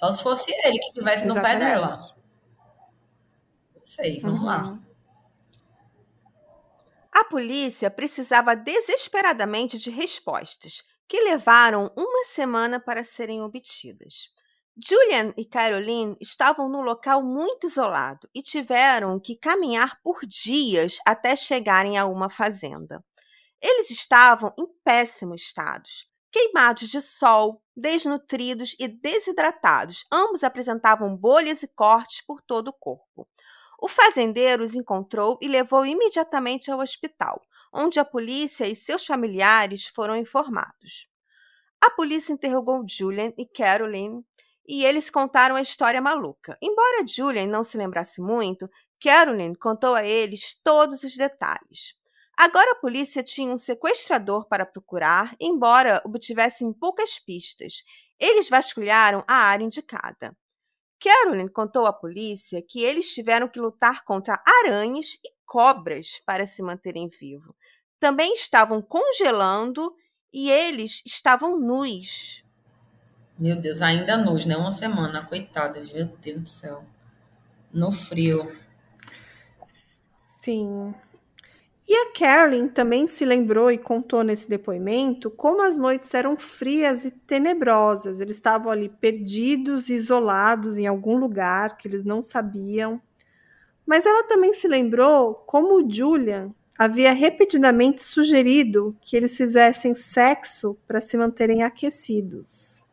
[0.01, 2.17] Só se fosse ele que estivesse no pé dela.
[3.77, 4.47] Não sei, vamos uhum.
[4.47, 4.79] lá.
[7.13, 14.31] A polícia precisava desesperadamente de respostas, que levaram uma semana para serem obtidas.
[14.83, 21.37] Julian e Caroline estavam no local muito isolado e tiveram que caminhar por dias até
[21.37, 23.05] chegarem a uma fazenda.
[23.61, 25.85] Eles estavam em péssimo estado
[26.31, 30.05] queimados de sol, desnutridos e desidratados.
[30.13, 33.29] Ambos apresentavam bolhas e cortes por todo o corpo.
[33.81, 37.41] O fazendeiro os encontrou e levou imediatamente ao hospital,
[37.73, 41.09] onde a polícia e seus familiares foram informados.
[41.81, 44.23] A polícia interrogou Julian e Caroline
[44.69, 46.59] e eles contaram a história maluca.
[46.61, 48.69] Embora Julian não se lembrasse muito,
[49.03, 51.95] Caroline contou a eles todos os detalhes.
[52.43, 57.85] Agora a polícia tinha um sequestrador para procurar, embora obtivessem poucas pistas.
[58.19, 60.35] Eles vasculharam a área indicada.
[60.99, 66.63] Carolyn contou à polícia que eles tiveram que lutar contra aranhas e cobras para se
[66.63, 67.55] manterem vivos.
[67.99, 69.95] Também estavam congelando
[70.33, 72.43] e eles estavam nus.
[73.39, 74.57] Meu Deus, ainda nus, né?
[74.57, 76.87] Uma semana, coitados, meu Deus do céu.
[77.71, 78.59] No frio.
[80.43, 80.95] Sim.
[81.91, 87.05] E a Carolyn também se lembrou e contou nesse depoimento como as noites eram frias
[87.05, 88.21] e tenebrosas.
[88.21, 93.03] Eles estavam ali perdidos, isolados em algum lugar que eles não sabiam.
[93.85, 100.79] Mas ela também se lembrou como o Julian havia repetidamente sugerido que eles fizessem sexo
[100.87, 102.85] para se manterem aquecidos.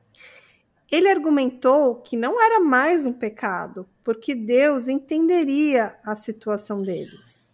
[0.92, 7.47] Ele argumentou que não era mais um pecado, porque Deus entenderia a situação deles.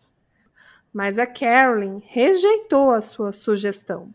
[0.93, 4.13] Mas a Carolyn rejeitou a sua sugestão.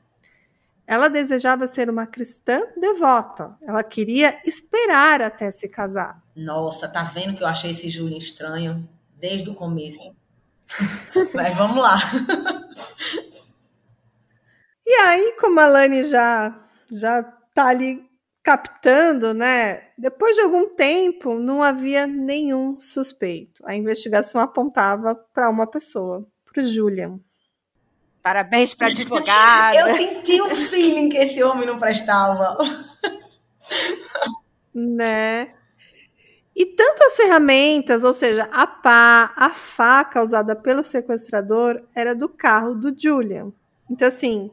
[0.86, 3.56] Ela desejava ser uma cristã devota.
[3.60, 6.22] Ela queria esperar até se casar.
[6.34, 10.16] Nossa, tá vendo que eu achei esse Júlio estranho desde o começo?
[11.34, 11.98] Mas vamos lá.
[14.86, 16.58] E aí, como a Lani já
[16.90, 18.08] já tá ali
[18.42, 19.88] captando, né?
[19.98, 23.62] Depois de algum tempo, não havia nenhum suspeito.
[23.66, 27.20] A investigação apontava para uma pessoa, para o Julian.
[28.22, 29.78] Parabéns para advogada.
[29.78, 32.58] Eu senti um feeling que esse homem não prestava.
[34.74, 35.54] né?
[36.54, 42.28] E tanto as ferramentas, ou seja, a pá, a faca usada pelo sequestrador era do
[42.28, 43.52] carro do Julian.
[43.88, 44.50] Então, assim,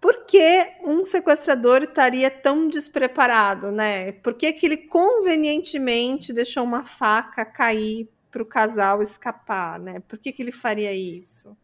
[0.00, 4.12] por que um sequestrador estaria tão despreparado, né?
[4.12, 10.00] Por que, que ele convenientemente deixou uma faca cair para o casal escapar, né?
[10.06, 11.56] Por que, que ele faria isso?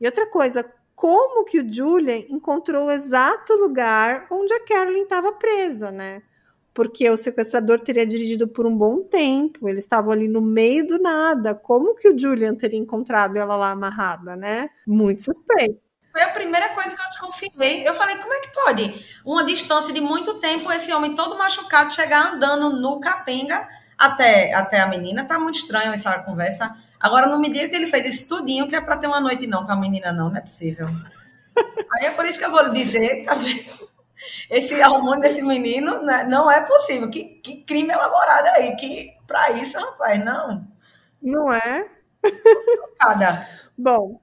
[0.00, 5.32] E outra coisa, como que o Julian encontrou o exato lugar onde a Carolyn estava
[5.32, 6.22] presa, né?
[6.72, 10.98] Porque o sequestrador teria dirigido por um bom tempo, eles estavam ali no meio do
[10.98, 11.54] nada.
[11.54, 14.68] Como que o Julian teria encontrado ela lá amarrada, né?
[14.86, 15.80] Muito suspeito.
[16.12, 17.86] Foi a primeira coisa que eu desconfiei.
[17.86, 19.06] Eu falei, como é que pode?
[19.24, 24.80] Uma distância de muito tempo, esse homem todo machucado chegar andando no capenga até, até
[24.80, 25.24] a menina.
[25.24, 26.76] Tá muito estranho essa conversa.
[26.98, 29.46] Agora não me diga que ele fez isso tudinho, que é para ter uma noite
[29.46, 30.86] não com a menina, não, não é possível.
[31.98, 33.86] Aí é por isso que eu vou lhe dizer, tá vendo?
[34.50, 37.10] Esse hormônio desse menino né, não é possível.
[37.10, 40.66] Que, que crime elaborado aí, que para isso, rapaz, não.
[41.20, 41.86] Não é?
[42.98, 43.46] Cada.
[43.76, 44.18] Bom,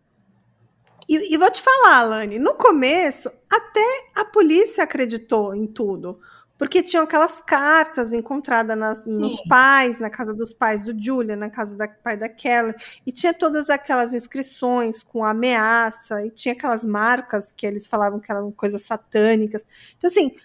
[1.07, 6.19] e, e, vou te falar, Alane, no começo, até a polícia acreditou em tudo.
[6.58, 11.50] Porque tinham aquelas cartas encontradas nas, nos pais, na casa dos pais do Julia, na
[11.50, 16.86] casa do pai da Carolyn, e tinha todas aquelas inscrições com ameaça, e tinha aquelas
[16.86, 19.66] marcas que eles falavam que eram coisas satânicas.
[19.98, 20.36] Então, assim,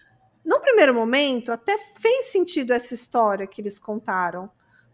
[0.45, 4.51] no primeiro momento, até fez sentido essa história que eles contaram.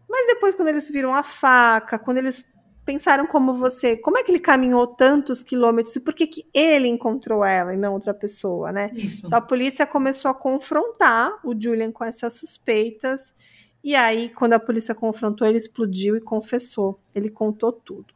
[0.07, 2.45] Mas depois, quando eles viram a faca, quando eles
[2.85, 6.87] pensaram como você, como é que ele caminhou tantos quilômetros e por que, que ele
[6.87, 8.91] encontrou ela e não outra pessoa, né?
[8.93, 9.25] Isso.
[9.25, 13.33] Então a polícia começou a confrontar o Julian com essas suspeitas
[13.83, 18.13] e aí quando a polícia confrontou ele explodiu e confessou, ele contou tudo.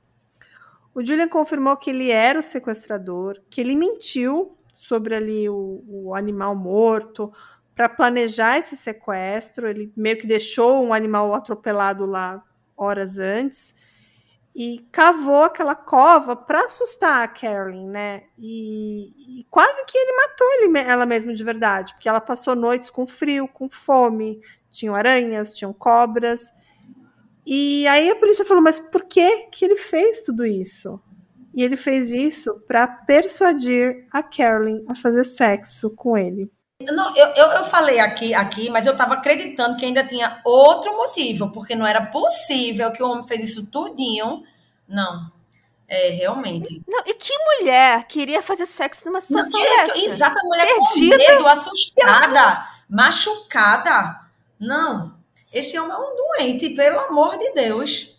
[0.93, 6.15] O Julian confirmou que ele era o sequestrador, que ele mentiu sobre ali o, o
[6.15, 7.33] animal morto
[7.75, 12.43] para planejar esse sequestro, ele meio que deixou um animal atropelado lá
[12.77, 13.73] horas antes
[14.59, 18.23] e cavou aquela cova para assustar a Carolyn, né?
[18.37, 22.89] E, e, quase que ele matou ele, ela mesma de verdade, porque ela passou noites
[22.89, 26.53] com frio, com fome, tinham aranhas, tinham cobras.
[27.45, 31.01] E aí a polícia falou: mas por que que ele fez tudo isso?
[31.53, 36.51] E ele fez isso para persuadir a Carolyn a fazer sexo com ele.
[36.81, 40.95] Não, eu, eu, eu, falei aqui, aqui, mas eu estava acreditando que ainda tinha outro
[40.95, 44.43] motivo, porque não era possível que o homem fez isso tudinho.
[44.87, 45.29] Não.
[45.89, 46.81] É, realmente.
[46.87, 49.97] Não, e que mulher queria fazer sexo numa situação não, dessa?
[49.99, 51.17] Exato, a mulher Perdida.
[51.17, 54.21] com medo, assustada, machucada.
[54.59, 55.17] Não,
[55.51, 58.18] esse homem é um doente, pelo amor de Deus.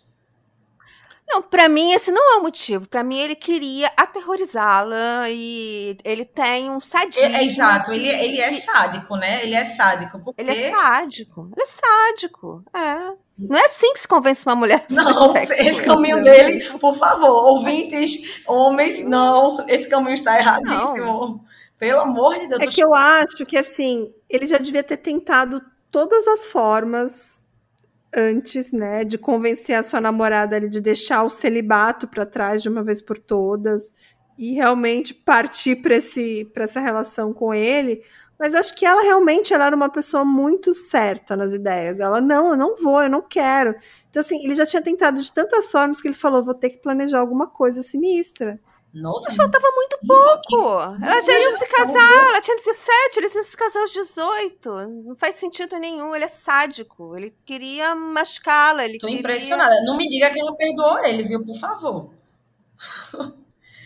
[1.31, 2.89] Não, para mim esse não é o motivo.
[2.89, 7.33] Para mim ele queria aterrorizá-la e ele tem um sadismo.
[7.33, 9.41] É, é, exato, ele, ele é sádico, né?
[9.41, 10.19] Ele é sádico.
[10.19, 10.41] Porque...
[10.41, 11.49] Ele é sádico.
[11.53, 12.65] Ele é sádico.
[12.73, 13.13] É.
[13.39, 14.85] Não é assim que se convence uma mulher.
[14.89, 20.97] Não, esse caminho dele, por favor, ouvintes, homens, não, esse caminho está erradíssimo.
[20.97, 21.41] Não.
[21.79, 22.61] Pelo amor de Deus.
[22.61, 27.40] É que eu acho que assim, ele já devia ter tentado todas as formas
[28.15, 32.69] antes, né, de convencer a sua namorada ali de deixar o celibato para trás de
[32.69, 33.93] uma vez por todas,
[34.37, 35.95] e realmente partir para
[36.63, 38.01] essa relação com ele.
[38.39, 41.99] Mas acho que ela realmente ela era uma pessoa muito certa nas ideias.
[41.99, 43.75] Ela, não, eu não vou, eu não quero.
[44.09, 46.81] Então, assim, ele já tinha tentado de tantas formas que ele falou: vou ter que
[46.81, 48.59] planejar alguma coisa sinistra.
[48.93, 50.79] Nossa, Mas faltava muito pouco.
[51.01, 54.69] ela já ia se casar, ela tinha 17, eles iam se casar aos 18.
[55.05, 57.15] Não faz sentido nenhum, ele é sádico.
[57.15, 58.83] Ele queria machucá-la.
[58.99, 59.19] Tô queria...
[59.19, 59.75] impressionada.
[59.85, 62.09] Não me diga que ela perdoou ele, viu, por favor.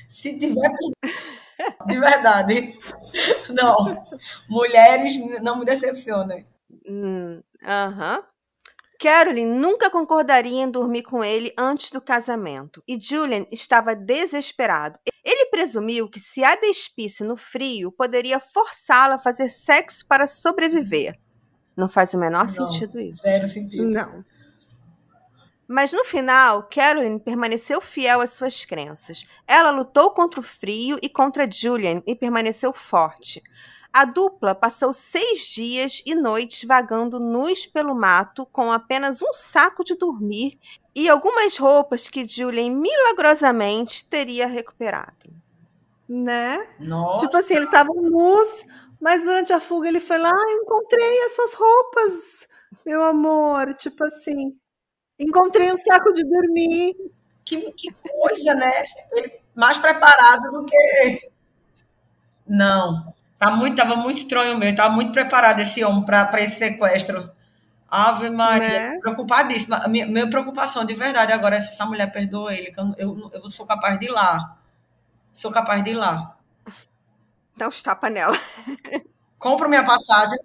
[0.09, 0.71] se tiver
[1.87, 2.77] de verdade.
[3.49, 4.03] Não.
[4.49, 6.45] Mulheres não me decepcionem.
[6.87, 8.23] Hum, aham.
[8.99, 14.99] Carolyn nunca concordaria em dormir com ele antes do casamento, e Julian estava desesperado.
[15.23, 21.19] Ele presumiu que se a despisse no frio, poderia forçá-la a fazer sexo para sobreviver.
[21.75, 23.21] Não faz o menor não, sentido isso.
[23.21, 23.85] Zero sentido.
[23.85, 24.23] Não.
[25.67, 29.25] Mas no final, Carolyn permaneceu fiel às suas crenças.
[29.47, 33.41] Ela lutou contra o frio e contra Julian e permaneceu forte.
[33.95, 39.85] A dupla passou seis dias e noites vagando nus pelo mato com apenas um saco
[39.85, 40.59] de dormir
[40.93, 45.33] e algumas roupas que Julian milagrosamente teria recuperado.
[46.09, 46.67] Né?
[46.77, 47.25] Nossa.
[47.25, 48.65] Tipo assim, eles estavam nus,
[48.99, 52.47] mas durante a fuga ele foi lá, ah, encontrei as suas roupas,
[52.85, 53.73] meu amor.
[53.75, 54.57] Tipo assim,
[55.17, 56.97] encontrei um saco de dormir.
[57.45, 58.73] Que, que coisa, né?
[59.13, 61.31] Ele mais preparado do que.
[62.45, 67.29] Não, Tá muito, tava muito estranho mesmo, tava muito preparado esse homem para esse sequestro.
[67.89, 68.99] Ave Maria, né?
[68.99, 69.87] preocupadíssima.
[69.87, 73.31] Minha, minha, preocupação de verdade agora é se essa mulher perdoa ele, que eu, eu,
[73.33, 74.57] eu sou capaz de ir lá.
[75.33, 76.37] Sou capaz de ir lá.
[77.55, 78.37] Dá uns tapa nela.
[79.37, 80.39] Compro minha passagem.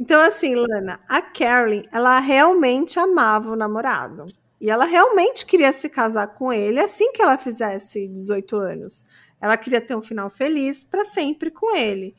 [0.00, 4.26] Então, assim, Lana, a Carolyn, ela realmente amava o namorado.
[4.60, 9.04] E ela realmente queria se casar com ele assim que ela fizesse 18 anos.
[9.42, 12.14] Ela queria ter um final feliz para sempre com ele.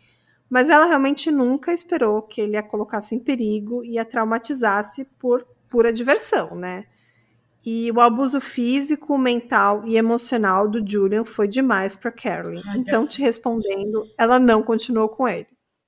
[0.50, 5.48] Mas ela realmente nunca esperou que ele a colocasse em perigo e a traumatizasse por
[5.70, 6.86] pura diversão, né?
[7.66, 12.62] E o abuso físico, mental e emocional do Julian foi demais para Carolyn.
[12.68, 15.48] Ai, então, te respondendo, ela não continuou com ele.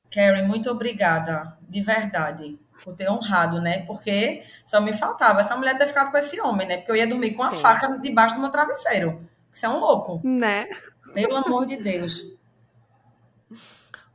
[0.10, 3.80] Karen, muito obrigada, de verdade, por ter honrado, né?
[3.86, 6.78] Porque só me faltava essa mulher ter ficado com esse homem, né?
[6.78, 9.20] Porque eu ia dormir com a faca debaixo do meu travesseiro.
[9.52, 10.22] Você é um louco.
[10.24, 10.68] Né?
[11.14, 12.38] Pelo amor de Deus.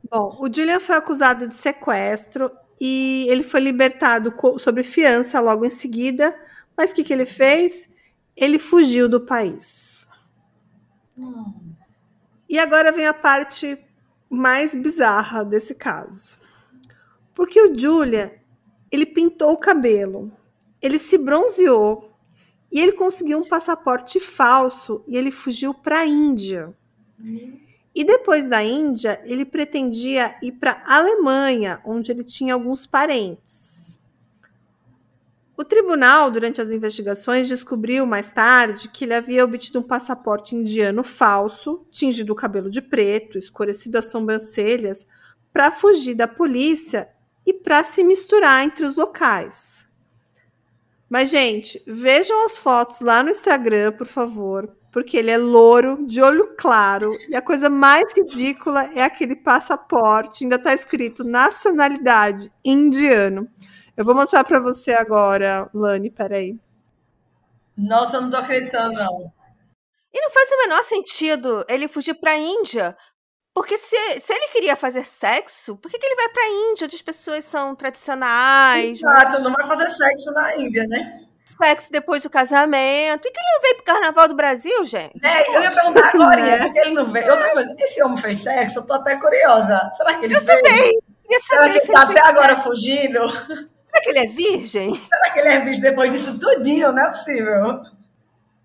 [0.09, 5.69] Bom, o Julian foi acusado de sequestro e ele foi libertado sob fiança logo em
[5.69, 6.35] seguida.
[6.75, 7.89] Mas o que, que ele fez?
[8.35, 10.07] Ele fugiu do país.
[11.17, 11.73] Hum.
[12.49, 13.77] E agora vem a parte
[14.29, 16.37] mais bizarra desse caso.
[17.33, 18.31] Porque o Julian,
[18.91, 20.31] ele pintou o cabelo,
[20.81, 22.11] ele se bronzeou
[22.71, 26.73] e ele conseguiu um passaporte falso e ele fugiu para a Índia.
[27.93, 33.99] E depois da Índia, ele pretendia ir para a Alemanha, onde ele tinha alguns parentes.
[35.57, 41.03] O tribunal, durante as investigações, descobriu mais tarde que ele havia obtido um passaporte indiano
[41.03, 45.05] falso, tingido o cabelo de preto, escurecido as sobrancelhas,
[45.53, 47.09] para fugir da polícia
[47.45, 49.85] e para se misturar entre os locais.
[51.09, 56.21] Mas, gente, vejam as fotos lá no Instagram, por favor, porque ele é louro, de
[56.21, 63.47] olho claro, e a coisa mais ridícula é aquele passaporte, ainda está escrito nacionalidade indiano.
[63.95, 66.59] Eu vou mostrar para você agora, Lani, peraí.
[67.77, 69.31] Nossa, eu não tô acreditando, não.
[70.13, 72.97] E não faz o menor sentido ele fugir para a Índia,
[73.53, 76.85] porque se, se ele queria fazer sexo, por que, que ele vai para a Índia,
[76.85, 78.99] onde as pessoas são tradicionais?
[78.99, 81.30] Exato, não vai fazer sexo na Índia, né?
[81.51, 83.27] Sexo depois do casamento.
[83.27, 85.13] E que ele não veio pro Carnaval do Brasil, gente?
[85.23, 86.57] É, eu ia perguntar agora, é.
[86.57, 87.29] porque ele não veio.
[87.29, 88.79] Outra coisa, esse homem fez sexo?
[88.79, 89.91] Eu tô até curiosa.
[89.95, 90.61] Será que ele eu fez?
[90.61, 90.99] Também.
[91.39, 93.31] Será que ele tá até agora fugindo?
[93.31, 94.95] Será que ele é virgem?
[94.95, 96.91] Será que ele é virgem depois disso tudinho?
[96.91, 97.81] Não é possível.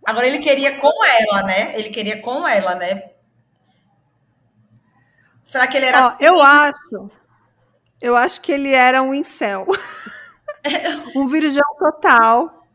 [0.04, 1.76] Agora ele queria com ela, né?
[1.78, 3.10] Ele queria com ela, né?
[5.44, 6.06] Será que ele era.
[6.06, 6.24] Ó, assim?
[6.24, 7.10] Eu acho.
[8.00, 9.66] Eu acho que ele era um incel.
[11.14, 12.65] um virgão total.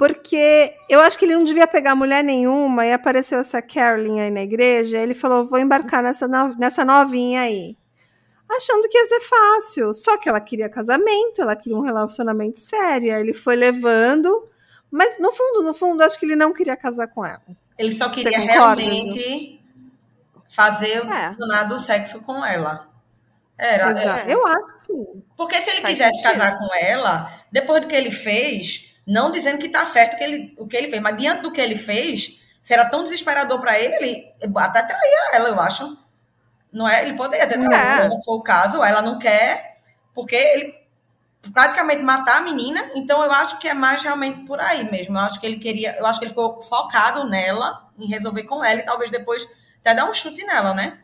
[0.00, 4.30] Porque eu acho que ele não devia pegar mulher nenhuma e apareceu essa Carolyn aí
[4.30, 4.96] na igreja.
[4.96, 7.76] ele falou: vou embarcar nessa, no, nessa novinha aí.
[8.48, 9.92] Achando que ia ser fácil.
[9.92, 13.14] Só que ela queria casamento, ela queria um relacionamento sério.
[13.14, 14.48] Aí ele foi levando.
[14.90, 17.42] Mas no fundo, no fundo, acho que ele não queria casar com ela.
[17.76, 19.60] Ele só queria realmente
[20.48, 21.36] fazer é.
[21.38, 22.88] o do sexo com ela.
[23.58, 24.22] Era.
[24.22, 24.32] É.
[24.32, 25.22] Eu acho sim.
[25.36, 26.32] Porque se ele Faz quisesse sentido.
[26.32, 30.54] casar com ela, depois do que ele fez não dizendo que está certo que ele,
[30.56, 33.80] o que ele fez, mas diante do que ele fez, Se era tão desesperador para
[33.80, 35.98] ele, ele até traía ela, eu acho.
[36.70, 37.02] Não é?
[37.02, 38.10] Ele poderia até trair, é.
[38.10, 39.72] se for o caso, ela não quer,
[40.14, 40.78] porque ele
[41.52, 45.16] praticamente matar a menina, então eu acho que é mais realmente por aí mesmo.
[45.16, 48.62] Eu acho que ele queria, eu acho que ele ficou focado nela, em resolver com
[48.62, 49.48] ela, e talvez depois
[49.80, 51.00] até dar um chute nela, né?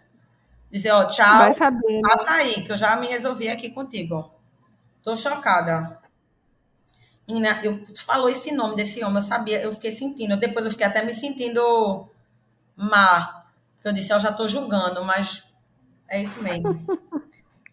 [0.71, 2.01] Dizer, ó, tchau, Vai saber, né?
[2.03, 4.31] passa aí, que eu já me resolvi aqui contigo.
[5.03, 6.06] Tô chocada.
[7.27, 10.37] Menina, eu falou esse nome desse homem, eu sabia, eu fiquei sentindo.
[10.37, 12.09] Depois eu fiquei até me sentindo
[12.77, 13.45] má.
[13.75, 15.45] Porque eu disse, eu já tô julgando, mas
[16.09, 16.85] é isso mesmo.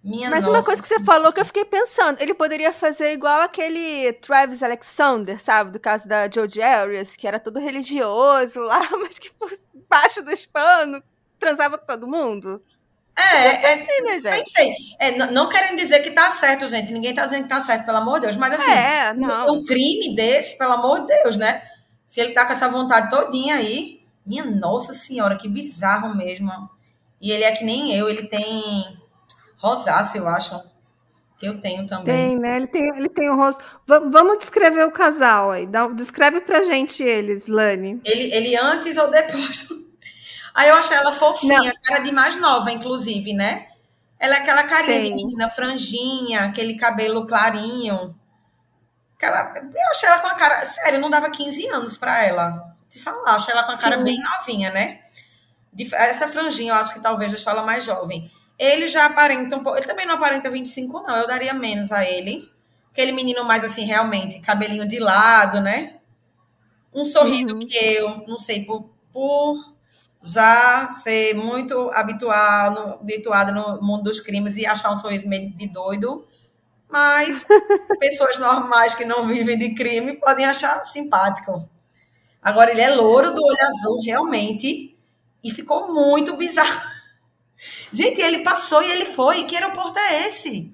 [0.04, 0.58] Minha Mas nossa.
[0.58, 4.62] uma coisa que você falou que eu fiquei pensando, ele poderia fazer igual aquele Travis
[4.62, 5.72] Alexander, sabe?
[5.72, 9.50] Do caso da Jodie Arias, que era todo religioso lá, mas que por
[9.88, 11.02] baixo do pano
[11.40, 12.62] transava com todo mundo.
[13.16, 14.44] É, é assim, né, gente?
[14.44, 14.76] Pensei.
[15.00, 16.92] É, não, querendo dizer que tá certo, gente.
[16.92, 18.38] Ninguém tá dizendo que tá certo, pelo amor de Deus.
[18.38, 19.56] Mas assim, é, não.
[19.56, 21.62] um crime desse, pelo amor de Deus, né?
[22.08, 26.52] Se ele tá com essa vontade todinha aí, minha nossa senhora, que bizarro mesmo.
[27.22, 28.86] E ele é que nem eu, ele tem
[29.58, 30.60] rosácea, eu acho.
[31.38, 32.06] Que eu tenho também.
[32.06, 32.56] Tem, né?
[32.56, 33.64] Ele tem, ele tem o rosto.
[33.88, 35.68] vamos descrever o casal aí.
[35.68, 38.00] Dá, descreve pra gente eles, Lani.
[38.04, 39.68] Ele, ele antes ou depois?
[40.54, 41.74] Aí eu achei ela fofinha, Não.
[41.84, 43.68] cara de mais nova, inclusive, né?
[44.20, 45.04] Ela é aquela carinha Tem.
[45.04, 48.16] de menina, franjinha, aquele cabelo clarinho.
[49.16, 50.66] Aquela, eu achei ela com a cara.
[50.66, 52.76] Sério, não dava 15 anos para ela.
[52.90, 54.04] Te falar, achei ela com a cara Sim.
[54.04, 55.00] bem novinha, né?
[55.94, 58.30] Essa franjinha, eu acho que talvez deixou ela mais jovem.
[58.58, 59.80] Ele já aparenta um pouco.
[59.80, 61.18] Ele também não aparenta 25, não.
[61.18, 62.50] Eu daria menos a ele.
[62.92, 65.96] Aquele menino mais assim, realmente, cabelinho de lado, né?
[66.94, 67.60] Um sorriso uhum.
[67.60, 69.73] que eu, não sei, por, por
[70.24, 75.68] já ser muito habituado, habituada no mundo dos crimes e achar um sorriso meio de
[75.68, 76.26] doido.
[76.90, 77.46] Mas
[78.00, 81.70] pessoas normais que não vivem de crime podem achar simpático.
[82.42, 84.98] Agora, ele é louro do olho azul, realmente,
[85.44, 86.82] e ficou muito bizarro.
[87.92, 89.46] Gente, ele passou e ele foi.
[89.46, 90.74] Que aeroporto é esse?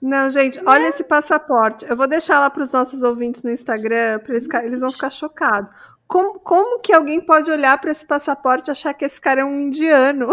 [0.00, 1.84] Não, gente, olha esse passaporte.
[1.88, 5.10] Eu vou deixar lá para os nossos ouvintes no Instagram, para eles, eles vão ficar
[5.10, 5.70] chocados.
[6.08, 9.44] Como, como que alguém pode olhar para esse passaporte e achar que esse cara é
[9.44, 10.28] um indiano?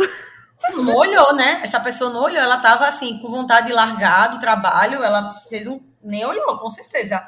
[0.73, 1.59] Não olhou, né?
[1.61, 2.39] Essa pessoa não olhou.
[2.39, 5.03] Ela estava assim, com vontade de largar do trabalho.
[5.03, 5.82] Ela fez um.
[6.01, 7.28] Nem olhou, com certeza.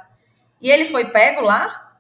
[0.62, 1.92] E ele foi pego lá?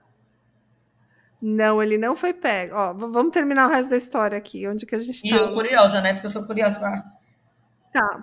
[1.41, 2.75] Não, ele não foi pego.
[2.75, 4.65] Ó, vamos terminar o resto da história aqui.
[4.67, 5.35] Onde que a gente tá?
[5.35, 6.13] E eu curiosa, né?
[6.13, 7.03] Porque eu sou curiosa pra...
[7.91, 8.19] Tá.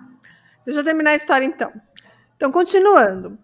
[0.65, 1.71] Deixa eu terminar a história, então.
[2.35, 3.37] Então, continuando.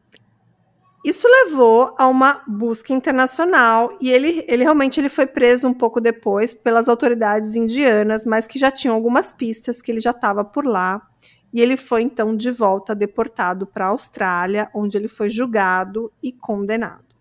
[1.03, 5.99] Isso levou a uma busca internacional e ele, ele realmente ele foi preso um pouco
[5.99, 10.63] depois pelas autoridades indianas, mas que já tinham algumas pistas que ele já estava por
[10.63, 11.01] lá.
[11.51, 16.31] E ele foi então de volta deportado para a Austrália, onde ele foi julgado e
[16.31, 17.11] condenado.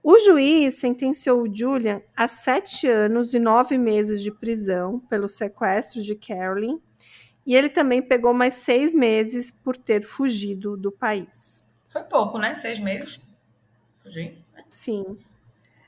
[0.00, 6.14] O juiz sentenciou Julian a sete anos e nove meses de prisão pelo sequestro de
[6.14, 6.78] Carolyn,
[7.44, 11.64] e ele também pegou mais seis meses por ter fugido do país.
[11.94, 12.56] Foi pouco, né?
[12.56, 13.24] Seis meses.
[14.02, 14.36] Fugir.
[14.68, 15.16] Sim.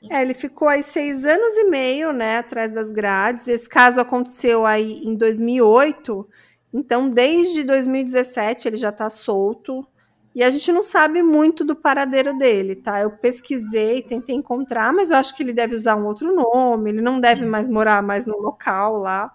[0.09, 3.49] É, ele ficou aí seis anos e meio, né, atrás das grades.
[3.49, 6.25] Esse caso aconteceu aí em 2008,
[6.73, 9.85] então desde 2017 ele já está solto.
[10.33, 13.01] E a gente não sabe muito do paradeiro dele, tá?
[13.01, 17.01] Eu pesquisei, tentei encontrar, mas eu acho que ele deve usar um outro nome, ele
[17.01, 19.29] não deve mais morar mais no local lá.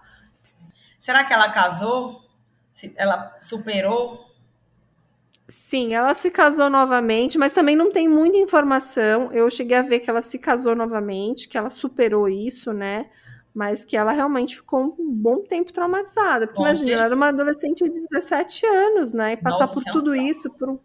[0.97, 2.19] Será que ela casou?
[2.95, 4.32] Ela superou?
[5.55, 9.31] Sim, ela se casou novamente, mas também não tem muita informação.
[9.31, 13.09] Eu cheguei a ver que ela se casou novamente, que ela superou isso, né?
[13.53, 16.47] Mas que ela realmente ficou um bom tempo traumatizada.
[16.47, 19.33] Porque imagina, ela era uma adolescente de 17 anos, né?
[19.33, 20.79] E passar Nossa, por tudo isso, por um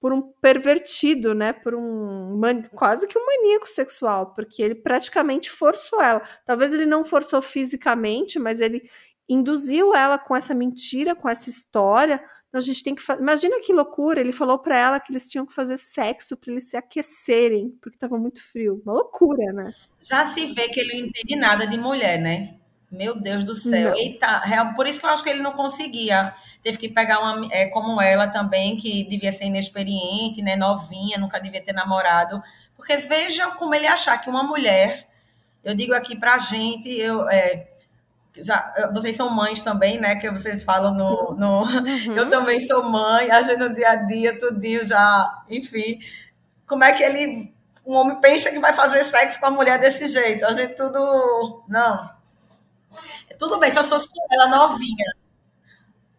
[0.00, 1.52] por um pervertido, né?
[1.52, 2.40] Por um
[2.72, 6.22] quase que um maníaco sexual, porque ele praticamente forçou ela.
[6.44, 8.88] Talvez ele não forçou fisicamente, mas ele
[9.28, 12.22] induziu ela com essa mentira, com essa história.
[12.48, 13.16] Então a gente tem que fa...
[13.16, 14.20] imagina que loucura.
[14.20, 17.96] Ele falou para ela que eles tinham que fazer sexo para eles se aquecerem, porque
[17.96, 18.82] estava muito frio.
[18.84, 19.74] Uma loucura, né?
[20.00, 22.56] Já se vê que ele não entende nada de mulher, né?
[22.90, 23.90] Meu Deus do céu.
[23.90, 23.96] Não.
[23.96, 24.42] Eita,
[24.76, 26.32] por isso que eu acho que ele não conseguia.
[26.62, 31.40] Teve que pegar uma é, como ela também, que devia ser inexperiente, né, novinha, nunca
[31.40, 32.40] devia ter namorado.
[32.76, 35.08] Porque veja como ele achar que uma mulher,
[35.64, 37.66] eu digo aqui pra gente, eu, é,
[38.42, 40.16] já, vocês são mães também, né?
[40.16, 41.34] Que vocês falam no.
[41.34, 42.16] no uhum.
[42.16, 45.98] Eu também sou mãe, a gente no dia a dia, tudinho já, enfim.
[46.66, 47.54] Como é que ele.
[47.84, 50.44] Um homem pensa que vai fazer sexo com a mulher desse jeito?
[50.44, 51.64] A gente tudo.
[51.68, 52.16] Não
[53.38, 55.14] tudo bem, se eu fosse ela novinha.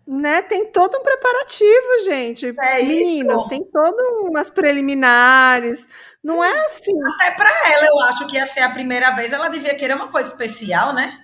[0.06, 2.54] né, tem todo um preparativo, gente.
[2.60, 3.50] É Meninas, isso.
[3.50, 5.88] tem todo umas preliminares.
[6.24, 6.92] Não é assim.
[7.16, 10.12] Até para ela, eu acho que ia ser a primeira vez, ela devia querer uma
[10.12, 11.24] coisa especial, né?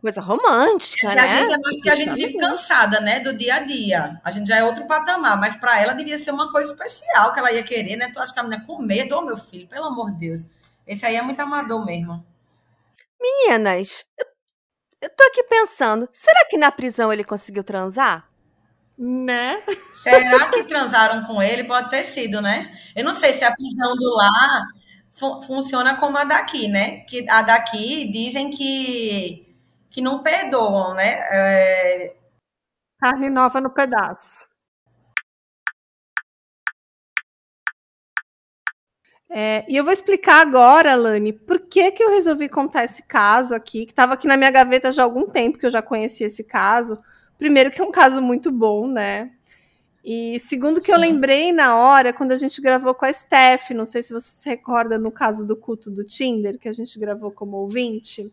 [0.00, 1.22] Coisa romântica, né?
[1.22, 4.20] A gente, é porque a gente vive cansada, né, do dia a dia.
[4.24, 7.38] A gente já é outro patamar, mas para ela devia ser uma coisa especial que
[7.38, 8.10] ela ia querer, né?
[8.12, 10.48] Tu acha que a menina com medo, ô oh, meu filho, pelo amor de Deus.
[10.86, 12.24] Esse aí é muito amador mesmo.
[13.20, 14.04] Meninas,
[15.00, 18.28] eu tô aqui pensando, será que na prisão ele conseguiu transar?
[18.96, 19.62] Né?
[19.92, 21.64] Será que transaram com ele?
[21.64, 22.72] Pode ter sido, né?
[22.96, 24.66] Eu não sei se a prisão do lá
[25.12, 27.00] fu funciona como a daqui, né?
[27.00, 29.47] Que a daqui dizem que,
[29.90, 31.18] que não perdoam, né?
[31.30, 32.16] É...
[33.00, 34.48] Carne nova no pedaço.
[39.30, 43.54] É, e eu vou explicar agora, Lani, por que, que eu resolvi contar esse caso
[43.54, 46.26] aqui, que estava aqui na minha gaveta já há algum tempo que eu já conhecia
[46.26, 46.98] esse caso.
[47.38, 49.30] Primeiro, que é um caso muito bom, né?
[50.02, 50.92] E segundo, que Sim.
[50.92, 54.30] eu lembrei na hora, quando a gente gravou com a Steph, não sei se você
[54.30, 58.32] se recorda no caso do culto do Tinder, que a gente gravou como ouvinte.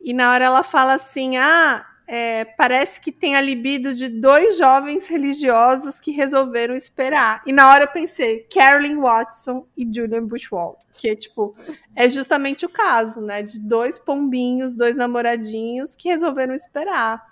[0.00, 4.56] E na hora ela fala assim: ah, é, parece que tem a libido de dois
[4.56, 7.42] jovens religiosos que resolveram esperar.
[7.44, 10.76] E na hora eu pensei, Carolyn Watson e Julian Bushwald.
[10.94, 11.54] Que, tipo,
[11.94, 13.42] é justamente o caso, né?
[13.42, 17.22] De dois pombinhos, dois namoradinhos que resolveram esperar.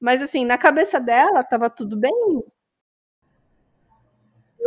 [0.00, 2.12] Mas, assim, na cabeça dela, tava tudo bem.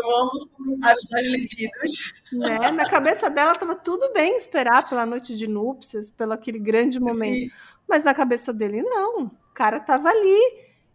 [0.01, 2.13] Eu amo os comentários das.
[2.31, 2.71] Né?
[2.71, 7.49] Na cabeça dela, tava tudo bem esperar pela noite de núpcias, pelo aquele grande momento.
[7.49, 7.51] Sim.
[7.87, 9.25] Mas na cabeça dele, não.
[9.25, 10.39] O cara tava ali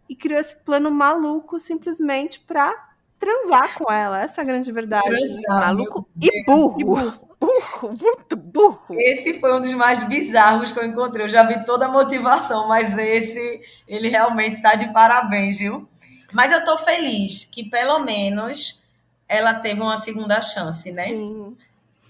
[0.09, 2.73] e criou esse plano maluco simplesmente para
[3.19, 4.21] transar com ela.
[4.21, 5.07] Essa é a grande verdade.
[5.07, 6.79] Transar, maluco e burro.
[6.79, 7.27] e burro.
[7.39, 8.95] Burro, muito burro.
[8.99, 11.27] Esse foi um dos mais bizarros que eu encontrei.
[11.27, 15.87] Eu já vi toda a motivação, mas esse, ele realmente está de parabéns, viu?
[16.33, 18.86] Mas eu tô feliz que pelo menos
[19.27, 21.07] ela teve uma segunda chance, né?
[21.07, 21.55] Sim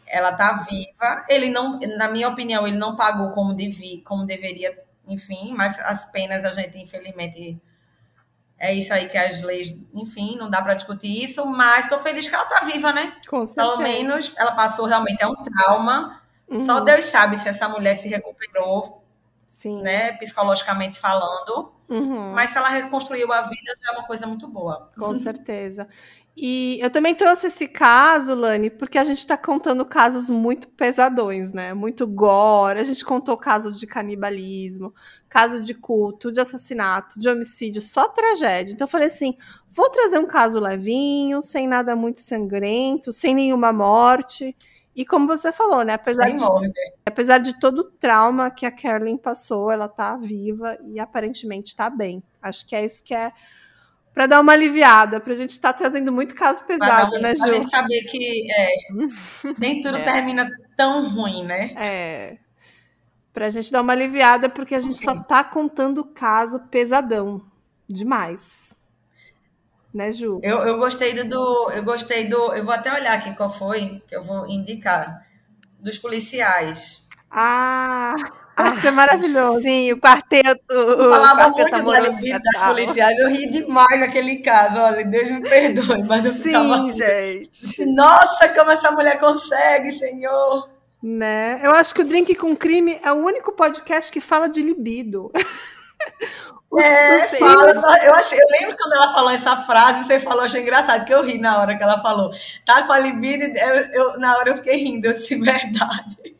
[0.07, 1.25] ela tá viva.
[1.27, 6.05] Ele não, na minha opinião, ele não pagou como devia, como deveria, enfim, mas as
[6.05, 7.59] penas a gente, infelizmente,
[8.57, 12.27] é isso aí que as leis, enfim, não dá para discutir isso, mas estou feliz
[12.27, 13.15] que ela tá viva, né?
[13.27, 13.67] Com certeza.
[13.67, 16.21] Pelo menos ela passou realmente é um trauma.
[16.47, 16.59] Uhum.
[16.59, 19.03] Só Deus sabe se essa mulher se recuperou,
[19.47, 19.81] Sim.
[19.81, 21.73] né, psicologicamente falando.
[21.89, 22.31] Uhum.
[22.31, 24.89] Mas se ela reconstruiu a vida, já é uma coisa muito boa.
[24.97, 25.87] Com certeza.
[26.39, 31.51] E eu também trouxe esse caso, Lani, porque a gente está contando casos muito pesadões,
[31.51, 31.73] né?
[31.73, 32.79] Muito gore.
[32.79, 34.93] A gente contou casos de canibalismo,
[35.27, 38.71] caso de culto, de assassinato, de homicídio, só tragédia.
[38.71, 39.35] Então eu falei assim:
[39.71, 44.55] vou trazer um caso levinho, sem nada muito sangrento, sem nenhuma morte.
[44.95, 45.93] E como você falou, né?
[45.93, 46.71] Apesar, de,
[47.03, 51.89] apesar de todo o trauma que a Carolyn passou, ela tá viva e aparentemente tá
[51.89, 52.21] bem.
[52.39, 53.31] Acho que é isso que é
[54.17, 57.43] para dar uma aliviada, para a gente estar tá trazendo muito caso pesado, né, Ju?
[57.43, 58.73] A gente saber que é,
[59.59, 60.03] nem tudo é.
[60.03, 61.71] termina tão ruim, né?
[61.77, 62.37] É.
[63.31, 65.05] Para a gente dar uma aliviada, porque a gente Sim.
[65.05, 67.43] só está contando caso pesadão
[67.87, 68.75] demais.
[69.93, 70.39] Né, Ju?
[70.41, 71.69] Eu, eu gostei do.
[71.69, 72.55] Eu gostei do.
[72.55, 75.27] Eu vou até olhar aqui qual foi, que eu vou indicar.
[75.79, 77.07] Dos policiais.
[77.29, 78.15] Ah!
[78.57, 79.61] Ah, isso é maravilhoso.
[79.61, 80.73] Sim, o quarteto.
[80.73, 83.19] Eu falava muito da libido das policiais.
[83.19, 84.79] Eu ri demais naquele caso.
[84.79, 86.91] Olha, Deus me perdoe, mas eu Sim, ficava.
[86.91, 87.85] gente.
[87.85, 90.67] Nossa, como essa mulher consegue, Senhor.
[91.03, 91.59] Né?
[91.61, 95.31] Eu acho que o Drink com Crime é o único podcast que fala de libido.
[96.79, 97.71] É, fala,
[98.03, 101.23] eu, achei, eu lembro quando ela falou essa frase, você falou, achei engraçado, que eu
[101.23, 102.29] ri na hora que ela falou.
[102.65, 106.36] Tá com a libido, eu, eu, na hora eu fiquei rindo, eu disse, verdade.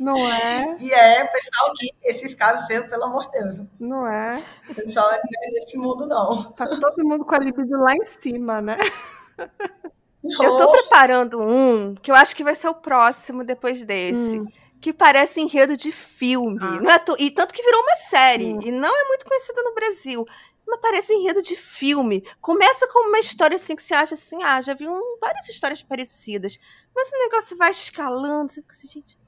[0.00, 0.76] Não é?
[0.80, 3.62] E é, pessoal, que esses casos seus, pelo amor de Deus.
[3.78, 4.42] Não é?
[4.68, 6.44] O pessoal não é desse mundo, não.
[6.52, 8.76] Tá todo mundo com a libido lá em cima, né?
[10.22, 14.40] Eu tô preparando um que eu acho que vai ser o próximo depois desse.
[14.40, 14.46] Hum.
[14.80, 16.58] Que parece enredo de filme.
[16.60, 16.80] Ah.
[16.80, 18.54] Não é e tanto que virou uma série.
[18.54, 18.60] Hum.
[18.62, 20.26] E não é muito conhecida no Brasil.
[20.66, 22.24] Mas parece enredo de filme.
[22.40, 25.82] Começa com uma história assim que você acha assim, ah, já vi um, várias histórias
[25.82, 26.58] parecidas.
[26.94, 29.18] Mas o negócio vai escalando, você fica assim, gente,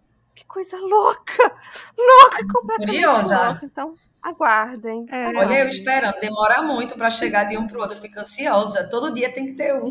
[0.41, 1.53] que coisa louca!
[1.97, 3.45] Louca, completamente Curiosa.
[3.45, 3.66] louca.
[3.66, 5.07] Então, aguardem.
[5.11, 5.26] É.
[5.26, 6.18] Olha, eu esperando.
[6.18, 7.97] Demora muito para chegar de um para o outro.
[7.97, 8.88] Eu fico ansiosa.
[8.88, 9.91] Todo dia tem que ter um.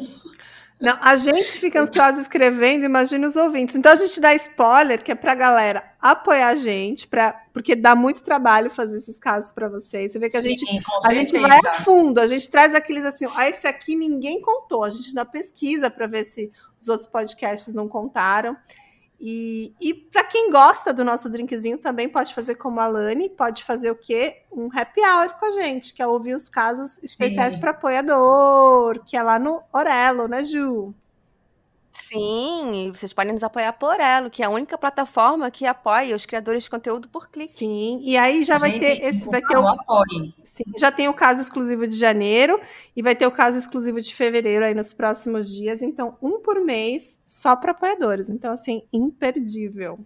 [0.80, 3.76] Não, a gente fica ansiosa escrevendo, imagina os ouvintes.
[3.76, 7.95] Então a gente dá spoiler, que é pra galera apoiar a gente, pra, porque dá
[7.95, 10.14] muito trabalho fazer esses casos para vocês.
[10.14, 13.04] Você vê que a gente, Sim, a gente vai a fundo, a gente traz aqueles
[13.04, 14.86] assim, ah, esse aqui ninguém contou.
[14.86, 18.56] A gente dá pesquisa para ver se os outros podcasts não contaram.
[19.20, 23.66] E, e para quem gosta do nosso drinkzinho, também pode fazer como a Lani, pode
[23.66, 24.44] fazer o quê?
[24.52, 29.18] Um happy hour com a gente, que é ouvir os casos especiais para apoiador, que
[29.18, 30.94] é lá no Orelo, né, Ju?
[32.12, 36.26] Sim, vocês podem nos apoiar por ela, que é a única plataforma que apoia os
[36.26, 37.53] criadores de conteúdo por clique.
[37.53, 39.64] Sim, e aí já vai ter esse vai ter o
[40.43, 42.60] Sim, já tem o caso exclusivo de janeiro
[42.95, 46.60] e vai ter o caso exclusivo de fevereiro aí nos próximos dias, então um por
[46.60, 48.28] mês só para apoiadores.
[48.28, 49.99] Então assim, imperdível.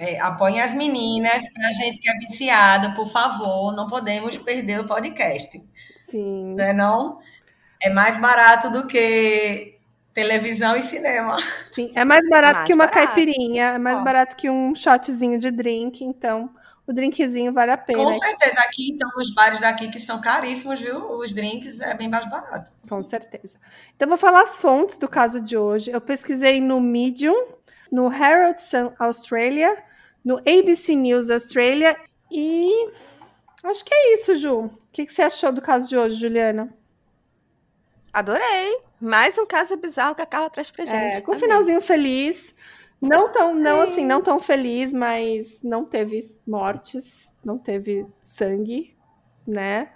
[0.00, 4.86] É, apoiem as meninas, a gente que é viciada, por favor, não podemos perder o
[4.86, 5.62] podcast.
[6.02, 6.54] Sim.
[6.56, 7.20] Não é não?
[7.80, 9.78] É mais barato do que
[10.12, 11.38] Televisão e cinema.
[11.72, 13.14] Sim, é mais barato mais que uma barato.
[13.14, 14.02] caipirinha, é mais Ó.
[14.02, 16.50] barato que um shotzinho de drink, então
[16.86, 18.02] o drinkzinho vale a pena.
[18.02, 21.12] Com certeza, aqui então os bares daqui que são caríssimos, viu?
[21.18, 22.72] Os drinks é bem mais barato.
[22.88, 23.58] Com certeza.
[23.94, 25.92] Então vou falar as fontes do caso de hoje.
[25.92, 27.46] Eu pesquisei no Medium,
[27.92, 29.76] no Herald Sun Australia,
[30.24, 31.96] no ABC News Australia
[32.30, 32.90] e
[33.62, 34.62] acho que é isso, Ju.
[34.64, 36.68] O que você achou do caso de hoje, Juliana?
[38.12, 38.80] Adorei.
[39.00, 41.16] Mais um caso bizarro que a Carla traz pra gente.
[41.16, 42.54] É, com um finalzinho feliz.
[43.00, 43.60] Não tão, Sim.
[43.62, 48.94] não assim, não tão feliz, mas não teve mortes, não teve sangue,
[49.46, 49.88] né?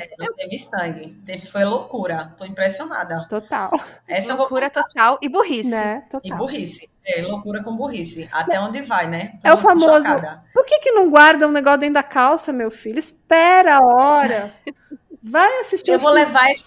[0.00, 1.16] É, não teve sangue.
[1.24, 2.34] Teve, foi loucura.
[2.36, 3.26] Tô impressionada.
[3.28, 3.70] Total.
[4.08, 4.82] Essa loucura vou...
[4.82, 5.70] total e burrice.
[5.70, 6.04] Né?
[6.10, 6.20] Total.
[6.24, 6.90] E burrice.
[7.04, 8.28] É, loucura com burrice.
[8.32, 9.38] Até onde vai, né?
[9.40, 9.86] Tô é o famoso.
[9.86, 10.42] Chocada.
[10.52, 12.98] Por que, que não guarda um negócio dentro da calça, meu filho?
[12.98, 14.52] Espera a hora.
[15.22, 16.26] Vai assistir Eu vou filme.
[16.26, 16.64] levar esse.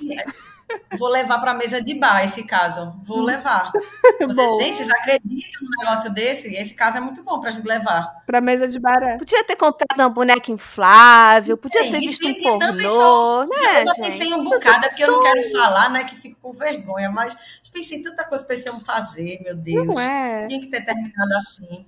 [0.98, 2.96] Vou levar para a mesa de bar esse caso.
[3.04, 3.72] Vou levar.
[4.26, 6.56] Vocês, gente, vocês acreditam num negócio desse?
[6.56, 8.24] Esse caso é muito bom para a gente levar.
[8.26, 9.04] Para a mesa de bar.
[9.04, 9.18] É.
[9.18, 13.44] Podia ter comprado uma boneca inflável, podia é, ter visto um pornô.
[13.44, 16.04] Né, eu já pensei em um bocado que eu não quero falar, né?
[16.06, 17.36] Que fico com vergonha, mas
[17.72, 19.86] pensei em tanta coisa para esse homem fazer, meu Deus.
[19.86, 20.46] Não é.
[20.48, 21.86] Tinha que ter terminado assim.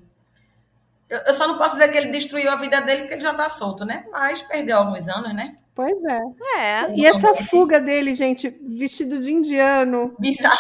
[1.10, 3.32] Eu, eu só não posso dizer que ele destruiu a vida dele porque ele já
[3.32, 4.06] está solto, né?
[4.12, 5.56] Mas perdeu alguns anos, né?
[5.74, 6.22] Pois é.
[6.60, 6.96] é.
[6.96, 10.16] E essa fuga dele, gente, vestido de indiano.
[10.20, 10.58] Bizarro.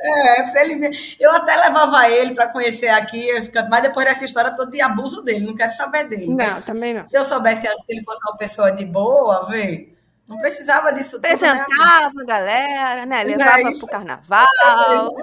[0.00, 3.28] É, ele, eu até levava ele para conhecer aqui,
[3.68, 6.28] mas depois dessa história todo de abuso dele, não quero saber dele.
[6.28, 7.06] Não, mas também não.
[7.06, 9.92] Se eu soubesse antes que ele fosse uma pessoa de boa, vê,
[10.28, 11.64] não precisava disso Apresentava
[12.10, 12.24] tudo, né?
[12.26, 13.24] galera, né?
[13.24, 15.16] Levava é pro carnaval.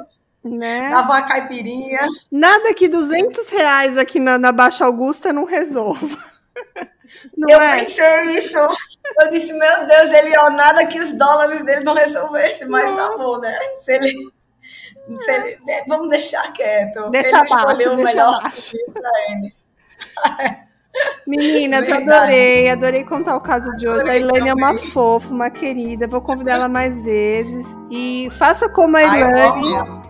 [0.46, 0.90] Né?
[0.92, 2.02] Dava uma caipirinha.
[2.32, 6.18] Nada que 200 reais aqui na, na Baixa Augusta não resolva.
[7.38, 7.84] Não eu é?
[7.84, 8.58] pensei isso.
[8.58, 12.96] Eu disse, meu Deus, ele, ó, nada que os dólares dele não resolvessem, mas tá
[12.96, 13.12] Nossa.
[13.12, 13.58] tá bom, né?
[13.80, 14.32] Se ele,
[15.22, 17.10] se ele, né, vamos deixar quieto.
[17.12, 18.42] Deixa ele abaixo, escolheu o melhor
[18.92, 19.54] para ele.
[21.28, 24.10] Meninas, adorei, adorei contar o caso de hoje.
[24.10, 26.08] A Ilane é uma fofa, uma querida.
[26.08, 27.66] Vou convidar ela mais vezes.
[27.92, 30.06] E faça como a Ilane.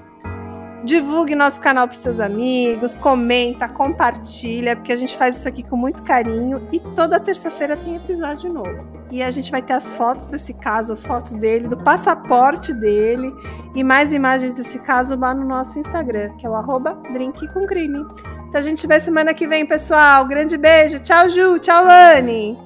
[0.86, 5.76] Divulgue nosso canal para seus amigos, comenta, compartilha, porque a gente faz isso aqui com
[5.76, 8.86] muito carinho e toda terça-feira tem episódio novo.
[9.12, 13.34] E a gente vai ter as fotos desse caso, as fotos dele, do passaporte dele
[13.74, 17.02] e mais imagens desse caso lá no nosso Instagram, que é o arroba.
[17.12, 20.26] Então a gente vê semana que vem, pessoal.
[20.26, 21.00] Grande beijo.
[21.00, 21.58] Tchau, Ju.
[21.58, 22.60] Tchau, Lani.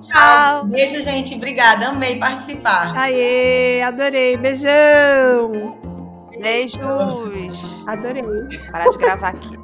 [0.00, 0.66] Tchau.
[0.66, 1.34] Beijo, gente.
[1.34, 1.88] Obrigada.
[1.88, 2.96] Amei participar.
[2.96, 4.36] Aê, adorei.
[4.36, 5.93] Beijão.
[6.40, 7.84] Beijos.
[7.86, 8.22] Adorei.
[8.70, 9.58] Parar de gravar aqui.